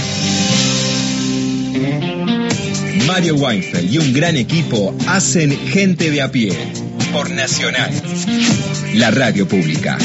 Mario 3.05 3.35
Weinfeld 3.35 3.93
y 3.93 3.97
un 3.97 4.13
gran 4.13 4.37
equipo 4.37 4.95
hacen 5.07 5.51
Gente 5.51 6.09
de 6.09 6.21
a 6.21 6.31
pie 6.31 6.57
por 7.11 7.29
Nacional, 7.29 7.91
la 8.95 9.11
radio 9.11 9.45
pública. 9.47 9.97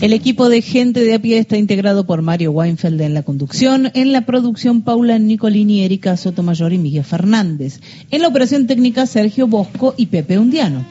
El 0.00 0.12
equipo 0.12 0.48
de 0.48 0.62
gente 0.62 1.00
de 1.00 1.14
a 1.14 1.18
pie 1.18 1.38
está 1.38 1.56
integrado 1.56 2.06
por 2.06 2.22
Mario 2.22 2.52
Weinfeld 2.52 3.00
en 3.00 3.14
la 3.14 3.24
conducción, 3.24 3.90
en 3.94 4.12
la 4.12 4.20
producción 4.20 4.82
Paula 4.82 5.18
Nicolini, 5.18 5.82
Erika 5.84 6.16
Sotomayor 6.16 6.72
y 6.72 6.78
Miguel 6.78 7.02
Fernández. 7.02 7.80
En 8.12 8.22
la 8.22 8.28
operación 8.28 8.68
técnica 8.68 9.06
Sergio 9.06 9.48
Bosco 9.48 9.94
y 9.96 10.06
Pepe 10.06 10.38
Undiano. 10.38 10.86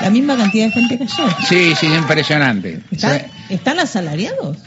La 0.00 0.10
misma 0.10 0.36
cantidad 0.36 0.66
de 0.66 0.72
gente 0.72 0.98
que 0.98 1.04
ayer. 1.04 1.36
Sí, 1.48 1.74
sí, 1.78 1.86
impresionante. 1.86 2.80
¿Están 3.48 3.78
asalariados? 3.78 4.58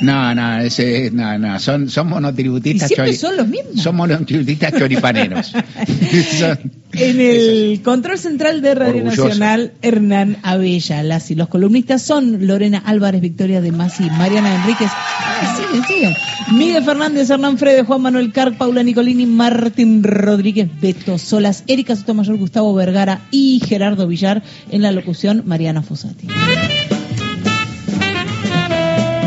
No, 0.00 0.34
no, 0.34 0.60
ese, 0.60 1.10
no, 1.10 1.36
no, 1.38 1.60
son, 1.60 1.90
son 1.90 2.08
monotributistas. 2.08 2.90
¿Y 2.90 2.94
siempre 2.94 3.14
son 3.14 3.36
los 3.36 3.46
mismos. 3.46 3.82
Son 3.82 3.94
monotributistas 3.94 4.72
choripaneros. 4.72 5.52
en 7.00 7.20
el 7.20 7.80
control 7.82 8.18
central 8.18 8.60
de 8.60 8.74
Radio 8.74 9.04
Nacional, 9.04 9.72
Hernán 9.80 10.36
Abella. 10.42 11.02
Las 11.02 11.30
y 11.30 11.34
los 11.34 11.48
columnistas 11.48 12.02
son 12.02 12.46
Lorena 12.46 12.82
Álvarez, 12.84 13.20
Victoria 13.20 13.60
de 13.60 13.72
Masi, 13.72 14.04
Mariana 14.04 14.54
Enríquez. 14.54 14.90
Ah, 14.92 15.56
siguen, 15.56 15.84
siguen. 15.86 16.14
Miguel 16.52 16.84
Fernández, 16.84 17.30
Hernán 17.30 17.58
Frede, 17.58 17.84
Juan 17.84 18.02
Manuel 18.02 18.32
Carp, 18.32 18.58
Paula 18.58 18.82
Nicolini, 18.82 19.24
Martín 19.26 20.02
Rodríguez, 20.02 20.68
Beto 20.80 21.18
Solas, 21.18 21.64
Erika 21.66 21.96
Sotomayor, 21.96 22.36
Gustavo 22.36 22.74
Vergara 22.74 23.22
y 23.30 23.60
Gerardo 23.66 24.06
Villar. 24.06 24.42
En 24.70 24.82
la 24.82 24.92
locución, 24.92 25.42
Mariana 25.46 25.82
Fosati 25.82 26.28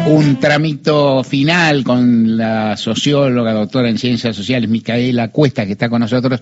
un 0.05 0.37
tramito 0.39 1.23
final 1.23 1.83
con 1.83 2.35
la 2.37 2.75
socióloga, 2.75 3.53
doctora 3.53 3.89
en 3.89 3.97
ciencias 3.97 4.35
sociales, 4.35 4.69
Micaela 4.69 5.29
Cuesta, 5.29 5.65
que 5.65 5.73
está 5.73 5.89
con 5.89 6.01
nosotros. 6.01 6.41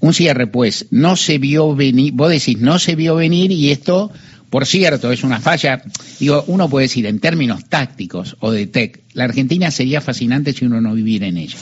Un 0.00 0.12
cierre, 0.12 0.48
pues, 0.48 0.86
no 0.90 1.16
se 1.16 1.38
vio 1.38 1.74
venir, 1.74 2.12
vos 2.14 2.30
decís, 2.30 2.58
no 2.58 2.78
se 2.78 2.96
vio 2.96 3.14
venir 3.14 3.52
y 3.52 3.70
esto, 3.70 4.10
por 4.50 4.66
cierto, 4.66 5.12
es 5.12 5.22
una 5.22 5.40
falla, 5.40 5.82
digo, 6.18 6.44
uno 6.48 6.68
puede 6.68 6.84
decir 6.84 7.06
en 7.06 7.20
términos 7.20 7.64
tácticos 7.68 8.36
o 8.40 8.50
de 8.50 8.66
tech, 8.66 9.00
la 9.16 9.24
Argentina 9.24 9.70
sería 9.70 10.02
fascinante 10.02 10.52
si 10.52 10.66
uno 10.66 10.82
no 10.82 10.92
viviera 10.92 11.26
en 11.26 11.38
ella. 11.38 11.56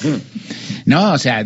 ¿No? 0.86 1.12
O 1.12 1.18
sea, 1.18 1.44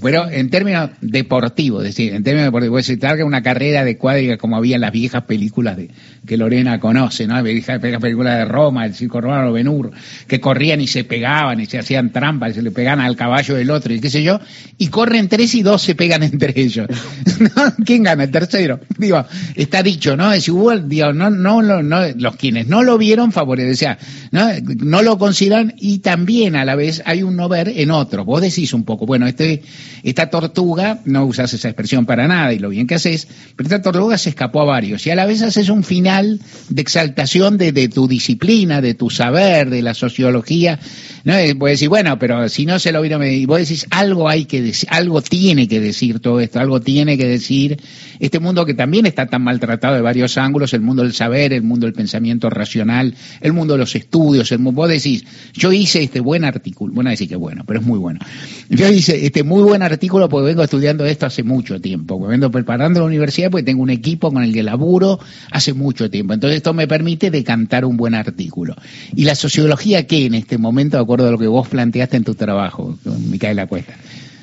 pero 0.00 0.30
en 0.30 0.48
términos 0.48 0.90
deportivos, 1.00 1.82
decir, 1.82 2.14
en 2.14 2.22
términos 2.22 2.46
deportivos, 2.46 2.86
se 2.86 2.96
trata 2.96 3.24
una 3.24 3.42
carrera 3.42 3.84
de 3.84 3.96
cuadriga 3.96 4.36
como 4.36 4.56
había 4.56 4.76
en 4.76 4.82
las 4.82 4.92
viejas 4.92 5.24
películas 5.24 5.76
de, 5.76 5.90
que 6.24 6.36
Lorena 6.36 6.78
conoce, 6.78 7.26
¿no? 7.26 7.42
Viejas, 7.42 7.82
viejas 7.82 8.00
películas 8.00 8.38
de 8.38 8.44
Roma, 8.44 8.86
el 8.86 8.94
circo 8.94 9.20
romano, 9.20 9.52
Benur, 9.52 9.90
que 10.28 10.38
corrían 10.40 10.80
y 10.80 10.86
se 10.86 11.02
pegaban 11.02 11.58
y 11.60 11.66
se 11.66 11.80
hacían 11.80 12.12
trampas 12.12 12.52
y 12.52 12.54
se 12.54 12.62
le 12.62 12.70
pegaban 12.70 13.04
al 13.04 13.16
caballo 13.16 13.56
del 13.56 13.70
otro 13.70 13.92
y 13.92 13.98
qué 13.98 14.08
sé 14.08 14.22
yo, 14.22 14.38
y 14.78 14.86
corren 14.86 15.28
tres 15.28 15.52
y 15.56 15.64
dos 15.64 15.82
se 15.82 15.96
pegan 15.96 16.22
entre 16.22 16.52
ellos. 16.54 16.86
¿Quién 17.84 18.04
gana? 18.04 18.22
El 18.22 18.30
tercero. 18.30 18.78
Digo, 18.96 19.26
está 19.56 19.82
dicho, 19.82 20.16
¿no? 20.16 20.32
Es 20.32 20.46
igual, 20.46 20.88
digo, 20.88 21.12
no, 21.12 21.28
no, 21.28 21.60
no, 21.60 22.08
los 22.16 22.36
quienes 22.36 22.68
no 22.68 22.84
lo 22.84 22.98
vieron 22.98 23.32
favorecían, 23.32 23.98
¿no? 24.30 24.48
No 24.78 25.02
lo 25.02 25.18
consiguieron 25.18 25.39
y 25.76 25.98
también 25.98 26.54
a 26.54 26.64
la 26.64 26.74
vez 26.74 27.02
hay 27.06 27.22
un 27.22 27.36
no 27.36 27.48
ver 27.48 27.72
en 27.74 27.90
otro. 27.90 28.24
Vos 28.24 28.42
decís 28.42 28.74
un 28.74 28.84
poco, 28.84 29.06
bueno, 29.06 29.26
este, 29.26 29.62
esta 30.02 30.28
tortuga, 30.28 31.00
no 31.04 31.24
usas 31.24 31.52
esa 31.54 31.68
expresión 31.68 32.04
para 32.04 32.28
nada 32.28 32.52
y 32.52 32.58
lo 32.58 32.68
bien 32.68 32.86
que 32.86 32.96
haces, 32.96 33.26
pero 33.56 33.66
esta 33.68 33.80
tortuga 33.80 34.18
se 34.18 34.30
escapó 34.30 34.60
a 34.60 34.64
varios 34.64 35.06
y 35.06 35.10
a 35.10 35.14
la 35.14 35.24
vez 35.24 35.42
haces 35.42 35.70
un 35.70 35.82
final 35.82 36.40
de 36.68 36.82
exaltación 36.82 37.56
de, 37.56 37.88
tu 37.88 38.06
disciplina, 38.06 38.80
de 38.80 38.94
tu 38.94 39.08
saber, 39.08 39.70
de 39.70 39.82
la 39.82 39.94
sociología. 39.94 40.78
¿no? 41.24 41.34
Puedes 41.58 41.78
decir, 41.78 41.88
bueno, 41.88 42.18
pero 42.18 42.48
si 42.48 42.66
no 42.66 42.78
se 42.78 42.92
lo 42.92 43.00
vino, 43.00 43.24
y 43.24 43.46
vos 43.46 43.60
decís, 43.60 43.86
algo 43.90 44.28
hay 44.28 44.44
que 44.44 44.60
decir, 44.60 44.88
algo 44.92 45.22
tiene 45.22 45.68
que 45.68 45.80
decir 45.80 46.20
todo 46.20 46.40
esto, 46.40 46.60
algo 46.60 46.80
tiene 46.80 47.16
que 47.16 47.26
decir 47.26 47.80
este 48.18 48.38
mundo 48.38 48.66
que 48.66 48.74
también 48.74 49.06
está 49.06 49.26
tan 49.26 49.42
maltratado 49.42 49.94
de 49.94 50.02
varios 50.02 50.36
ángulos, 50.36 50.74
el 50.74 50.82
mundo 50.82 51.02
del 51.02 51.14
saber, 51.14 51.54
el 51.54 51.62
mundo 51.62 51.86
del 51.86 51.94
pensamiento 51.94 52.50
racional, 52.50 53.14
el 53.40 53.52
mundo 53.54 53.74
de 53.74 53.78
los 53.78 53.94
estudios, 53.94 54.52
el, 54.52 54.58
vos 54.58 54.88
decís, 54.88 55.24
yo 55.52 55.72
hice 55.72 56.02
este 56.02 56.20
buen 56.20 56.44
artículo, 56.44 56.92
bueno, 56.94 57.10
decir 57.10 57.28
que 57.28 57.36
bueno, 57.36 57.64
pero 57.66 57.80
es 57.80 57.86
muy 57.86 57.98
bueno. 57.98 58.20
Yo 58.68 58.88
hice 58.88 59.26
este 59.26 59.42
muy 59.42 59.62
buen 59.62 59.82
artículo 59.82 60.28
porque 60.28 60.46
vengo 60.46 60.62
estudiando 60.62 61.04
esto 61.04 61.26
hace 61.26 61.42
mucho 61.42 61.80
tiempo, 61.80 62.18
porque 62.18 62.32
vengo 62.32 62.50
preparando 62.50 63.00
la 63.00 63.06
universidad 63.06 63.50
porque 63.50 63.64
tengo 63.64 63.82
un 63.82 63.90
equipo 63.90 64.32
con 64.32 64.42
el 64.42 64.52
que 64.52 64.62
laburo 64.62 65.18
hace 65.50 65.72
mucho 65.72 66.10
tiempo. 66.10 66.34
Entonces 66.34 66.58
esto 66.58 66.74
me 66.74 66.86
permite 66.86 67.30
decantar 67.30 67.84
un 67.84 67.96
buen 67.96 68.14
artículo. 68.14 68.76
¿Y 69.14 69.24
la 69.24 69.34
sociología 69.34 70.06
qué 70.06 70.26
en 70.26 70.34
este 70.34 70.58
momento, 70.58 70.96
de 70.96 71.02
acuerdo 71.02 71.28
a 71.28 71.30
lo 71.30 71.38
que 71.38 71.46
vos 71.46 71.68
planteaste 71.68 72.16
en 72.16 72.24
tu 72.24 72.34
trabajo, 72.34 72.98
Micaela 73.30 73.66
Cuesta? 73.66 73.94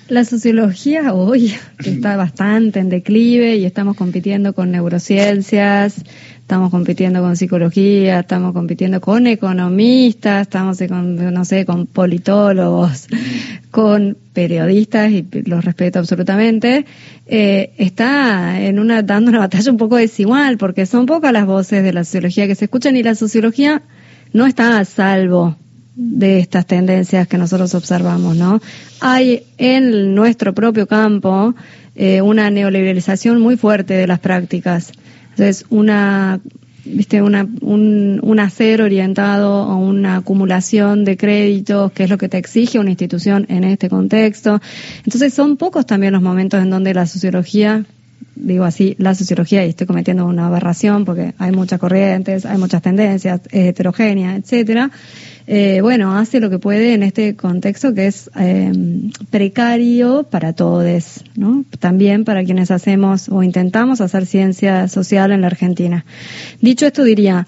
La 0.10 0.24
sociología 0.24 1.14
hoy 1.14 1.54
está 1.84 2.16
bastante 2.16 2.80
en 2.80 2.88
declive 2.88 3.58
y 3.58 3.66
estamos 3.66 3.98
compitiendo 3.98 4.54
con 4.54 4.72
neurociencias, 4.72 6.02
estamos 6.48 6.72
compitiendo 6.72 7.22
con 7.22 7.36
psicología, 7.36 8.22
estamos 8.22 8.54
compitiendo 8.54 9.02
con 9.02 9.28
economistas, 9.28 10.44
estamos 10.44 10.80
con, 10.88 11.34
no 11.34 11.44
sé, 11.44 11.66
con 11.66 11.88
politólogos, 11.88 13.08
con 13.70 14.16
periodistas 14.32 15.12
y 15.12 15.28
los 15.44 15.66
respeto 15.66 16.00
absolutamente. 16.00 16.86
Eh, 17.26 17.74
está 17.78 18.62
en 18.62 18.80
una 18.80 19.02
dando 19.02 19.30
una 19.30 19.40
batalla 19.40 19.70
un 19.70 19.76
poco 19.76 19.98
desigual 19.98 20.58
porque 20.58 20.86
son 20.86 21.06
pocas 21.06 21.34
las 21.34 21.46
voces 21.46 21.84
de 21.84 21.92
la 21.92 22.06
sociología 22.06 22.48
que 22.48 22.56
se 22.56 22.64
escuchan 22.64 22.96
y 22.96 23.04
la 23.04 23.16
sociología 23.16 23.82
no 24.32 24.46
está 24.46 24.80
a 24.80 24.86
salvo 24.86 25.58
de 25.98 26.40
estas 26.40 26.66
tendencias 26.66 27.28
que 27.28 27.38
nosotros 27.38 27.76
observamos, 27.76 28.38
¿no? 28.38 28.62
Hay 29.02 29.44
en 29.58 30.16
nuestro 30.16 30.54
propio 30.54 30.88
campo 30.88 31.56
eh, 31.98 32.22
una 32.22 32.50
neoliberalización 32.50 33.42
muy 33.42 33.58
fuerte 33.58 33.96
de 33.96 34.08
las 34.08 34.20
prácticas. 34.20 34.94
Entonces, 35.38 35.66
una 35.70 36.40
viste 36.84 37.22
una, 37.22 37.48
un, 37.62 38.20
un, 38.24 38.40
hacer 38.40 38.82
orientado 38.82 39.64
a 39.64 39.76
una 39.76 40.18
acumulación 40.18 41.04
de 41.04 41.18
créditos, 41.18 41.92
que 41.92 42.06
es 42.06 42.10
lo 42.10 42.18
que 42.18 42.30
te 42.30 42.38
exige 42.38 42.80
una 42.80 42.90
institución 42.90 43.46
en 43.50 43.64
este 43.64 43.90
contexto. 43.90 44.60
Entonces 45.04 45.34
son 45.34 45.58
pocos 45.58 45.86
también 45.86 46.14
los 46.14 46.22
momentos 46.22 46.62
en 46.62 46.70
donde 46.70 46.94
la 46.94 47.06
sociología 47.06 47.86
digo 48.40 48.64
así, 48.64 48.96
la 49.00 49.16
sociología, 49.16 49.66
y 49.66 49.70
estoy 49.70 49.88
cometiendo 49.88 50.26
una 50.26 50.48
aberración 50.48 51.06
porque 51.06 51.34
hay 51.38 51.52
muchas 51.52 51.80
corrientes, 51.80 52.46
hay 52.46 52.58
muchas 52.58 52.82
tendencias, 52.82 53.42
es 53.52 53.70
heterogénea, 53.70 54.36
etcétera, 54.36 54.92
eh, 55.50 55.80
bueno, 55.82 56.18
hace 56.18 56.42
lo 56.42 56.50
que 56.50 56.60
puede 56.60 56.94
en 56.94 57.04
este 57.04 57.38
contexto 57.38 57.94
que 57.94 58.08
es 58.08 58.30
eh, 58.38 58.70
precario 59.30 60.24
para 60.24 60.52
todos, 60.52 61.24
¿no? 61.36 61.64
También 61.80 62.26
para 62.26 62.44
quienes 62.44 62.70
hacemos 62.70 63.30
o 63.30 63.44
intentamos 63.44 64.02
hacer 64.02 64.26
ciencia 64.26 64.90
social 64.90 65.32
en 65.32 65.42
la 65.42 65.48
Argentina. 65.48 66.04
Dicho 66.60 66.86
esto, 66.86 67.06
diría, 67.06 67.48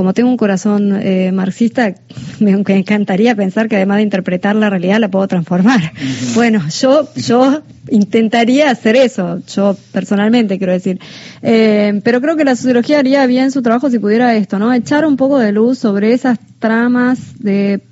como 0.00 0.14
tengo 0.14 0.30
un 0.30 0.38
corazón 0.38 0.98
eh, 1.02 1.30
marxista, 1.30 1.94
me, 2.40 2.52
encantaría 2.52 3.34
pensar 3.34 3.68
que 3.68 3.76
además 3.76 3.98
de 3.98 4.04
interpretar 4.04 4.56
la 4.56 4.70
realidad 4.70 4.98
la 4.98 5.10
puedo 5.10 5.28
transformar. 5.28 5.92
Bueno, 6.34 6.66
yo, 6.70 7.06
yo 7.16 7.60
intentaría 7.90 8.70
hacer 8.70 8.96
eso, 8.96 9.42
yo 9.46 9.76
personalmente 9.92 10.56
quiero 10.56 10.72
decir. 10.72 10.98
Eh, 11.42 12.00
pero 12.02 12.22
creo 12.22 12.38
que 12.38 12.46
la 12.46 12.56
sociología 12.56 12.98
haría 12.98 13.26
bien 13.26 13.50
su 13.50 13.60
trabajo 13.60 13.90
si 13.90 13.98
pudiera 13.98 14.34
esto, 14.36 14.58
¿no? 14.58 14.72
Echar 14.72 15.04
un 15.04 15.18
poco 15.18 15.38
de 15.38 15.52
luz 15.52 15.78
sobre 15.78 16.14
esas 16.14 16.38
tramas 16.58 17.38
de, 17.38 17.82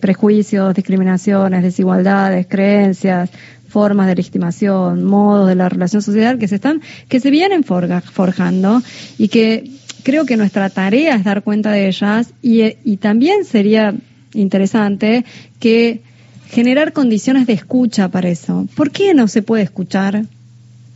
prejuicios, 0.00 0.74
discriminaciones, 0.74 1.62
desigualdades, 1.62 2.46
creencias, 2.48 3.28
formas 3.68 4.06
de 4.06 4.14
legitimación, 4.14 5.04
modos 5.04 5.46
de 5.46 5.56
la 5.56 5.68
relación 5.68 6.00
social 6.00 6.38
que 6.38 6.48
se 6.48 6.54
están, 6.54 6.80
que 7.10 7.20
se 7.20 7.30
vienen 7.30 7.64
forjando 7.64 8.80
y 9.18 9.28
que 9.28 9.70
creo 10.02 10.26
que 10.26 10.36
nuestra 10.36 10.70
tarea 10.70 11.16
es 11.16 11.24
dar 11.24 11.42
cuenta 11.42 11.72
de 11.72 11.88
ellas 11.88 12.32
y, 12.42 12.96
también 12.96 13.44
sería 13.44 13.94
interesante 14.34 15.24
que 15.58 16.02
generar 16.48 16.92
condiciones 16.92 17.46
de 17.46 17.52
escucha 17.54 18.08
para 18.08 18.28
eso. 18.28 18.66
¿Por 18.74 18.90
qué 18.90 19.14
no 19.14 19.28
se 19.28 19.42
puede 19.42 19.62
escuchar 19.62 20.24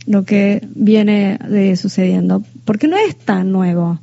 lo 0.05 0.23
que 0.23 0.61
viene 0.75 1.39
de 1.49 1.75
sucediendo? 1.75 2.43
Porque 2.65 2.87
no 2.87 2.97
es 2.97 3.17
tan 3.17 3.51
nuevo. 3.51 3.99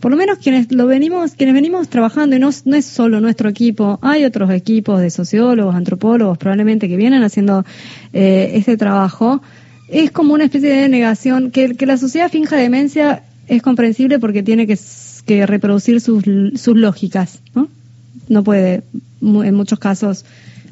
Por 0.00 0.10
lo 0.10 0.16
menos 0.16 0.38
quienes 0.38 0.72
lo 0.72 0.86
venimos, 0.86 1.32
quienes 1.32 1.54
venimos 1.54 1.88
trabajando 1.88 2.36
y 2.36 2.38
no, 2.38 2.50
no 2.64 2.76
es 2.76 2.84
solo 2.84 3.20
nuestro 3.20 3.48
equipo, 3.48 3.98
hay 4.02 4.24
otros 4.24 4.50
equipos 4.50 5.00
de 5.00 5.10
sociólogos, 5.10 5.74
antropólogos, 5.74 6.38
probablemente 6.38 6.88
que 6.88 6.96
vienen 6.96 7.22
haciendo 7.22 7.64
eh, 8.12 8.52
este 8.54 8.76
trabajo. 8.76 9.42
Es 9.88 10.10
como 10.10 10.34
una 10.34 10.44
especie 10.44 10.68
de 10.68 10.88
negación 10.88 11.50
que, 11.50 11.74
que 11.74 11.86
la 11.86 11.96
sociedad 11.96 12.30
finja 12.30 12.56
demencia 12.56 13.22
es 13.48 13.62
comprensible 13.62 14.18
porque 14.18 14.42
tiene 14.42 14.66
que, 14.66 15.46
reproducir 15.46 16.00
sus, 16.00 16.24
sus 16.54 16.76
lógicas, 16.76 17.40
¿no? 17.54 17.68
No 18.28 18.44
puede, 18.44 18.82
en 19.20 19.54
muchos 19.54 19.78
casos, 19.78 20.24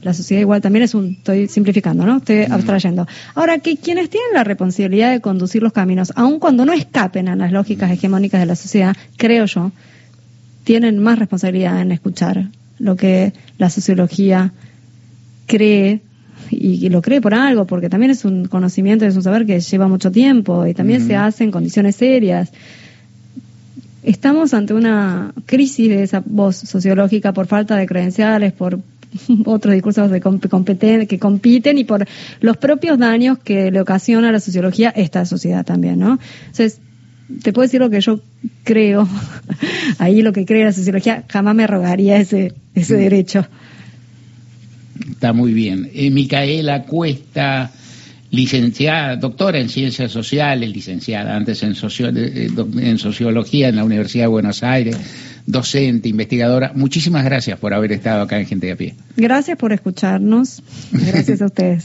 la 0.03 0.15
sociedad 0.15 0.41
igual 0.41 0.61
también 0.61 0.85
es 0.85 0.95
un, 0.95 1.17
estoy 1.19 1.49
simplificando, 1.49 2.07
¿no? 2.07 2.19
Estoy 2.19 2.45
abstrayendo. 2.45 3.07
Ahora, 3.35 3.59
que 3.59 3.77
quienes 3.77 4.09
tienen 4.09 4.33
la 4.35 4.45
responsabilidad 4.45 5.11
de 5.11 5.21
conducir 5.21 5.63
los 5.63 5.73
caminos, 5.73 6.13
aun 6.17 6.39
cuando 6.39 6.65
no 6.65 6.73
escapen 6.73 7.29
a 7.29 7.37
las 7.37 7.53
lógicas 7.53 7.91
hegemónicas 7.91 8.41
de 8.41 8.47
la 8.47 8.57
sociedad, 8.57 8.97
creo 9.17 9.47
yo, 9.47 9.73
tienen 10.65 11.03
más 11.03 11.19
responsabilidad 11.19 11.81
en 11.81 11.93
escuchar 11.93 12.49
lo 12.79 12.97
que 12.97 13.33
la 13.59 13.71
sociología 13.71 14.53
cree 15.47 16.01
y, 16.51 16.89
lo 16.89 17.03
cree 17.03 17.21
por 17.21 17.35
algo, 17.35 17.67
porque 17.67 17.89
también 17.89 18.11
es 18.11 18.25
un 18.25 18.47
conocimiento, 18.47 19.05
es 19.05 19.17
un 19.17 19.23
saber 19.23 19.47
que 19.47 19.61
lleva 19.61 19.89
mucho 19.89 20.11
tiempo 20.11 20.67
y 20.67 20.75
también 20.75 21.07
se 21.07 21.17
hace 21.17 21.45
en 21.45 21.51
condiciones 21.51 21.97
serias. 21.97 22.53
Estamos 24.03 24.55
ante 24.55 24.73
una 24.73 25.33
crisis 25.47 25.89
de 25.89 26.03
esa 26.03 26.23
voz 26.25 26.57
sociológica 26.57 27.33
por 27.33 27.47
falta 27.47 27.77
de 27.77 27.87
credenciales, 27.87 28.53
por 28.53 28.79
otros 29.45 29.75
discursos 29.75 30.11
de 30.11 30.21
competen 30.21 31.07
que 31.07 31.19
compiten 31.19 31.79
y 31.79 31.85
por 31.85 32.07
los 32.41 32.57
propios 32.57 32.99
daños 32.99 33.39
que 33.39 33.71
le 33.71 33.81
ocasiona 33.81 34.29
a 34.29 34.33
la 34.33 34.41
sociología 34.41 34.91
esta 34.91 35.25
sociedad 35.25 35.65
también, 35.65 35.99
¿no? 35.99 36.19
Entonces, 36.41 36.81
te 37.43 37.53
puedo 37.53 37.67
decir 37.67 37.81
lo 37.81 37.91
que 37.91 38.01
yo 38.01 38.21
creo, 38.65 39.09
ahí 39.99 40.23
lo 40.23 40.33
que 40.33 40.45
cree 40.45 40.65
la 40.65 40.73
sociología, 40.73 41.25
jamás 41.29 41.55
me 41.55 41.65
arrogaría 41.65 42.17
ese, 42.19 42.55
ese 42.75 42.95
derecho. 42.97 43.47
Está 45.11 45.33
muy 45.33 45.53
bien. 45.53 45.91
Eh, 45.95 46.11
Micaela 46.11 46.85
Cuesta, 46.85 47.71
licenciada, 48.31 49.17
doctora 49.17 49.59
en 49.59 49.69
Ciencias 49.69 50.13
Sociales, 50.13 50.71
licenciada 50.71 51.37
antes 51.37 51.63
en, 51.63 51.73
eh, 51.73 52.51
en 52.79 52.99
Sociología 52.99 53.69
en 53.69 53.77
la 53.77 53.85
Universidad 53.85 54.25
de 54.25 54.29
Buenos 54.29 54.63
Aires, 54.63 54.97
docente, 55.47 56.09
investigadora. 56.09 56.73
Muchísimas 56.75 57.25
gracias 57.25 57.59
por 57.59 57.73
haber 57.75 57.93
estado 57.93 58.23
acá 58.23 58.39
en 58.39 58.47
Gente 58.47 58.67
de 58.67 58.73
a 58.73 58.77
Pie. 58.77 58.95
Gracias 59.17 59.57
por 59.57 59.73
escucharnos. 59.73 60.63
Gracias 60.93 61.41
a 61.43 61.47
ustedes. 61.47 61.85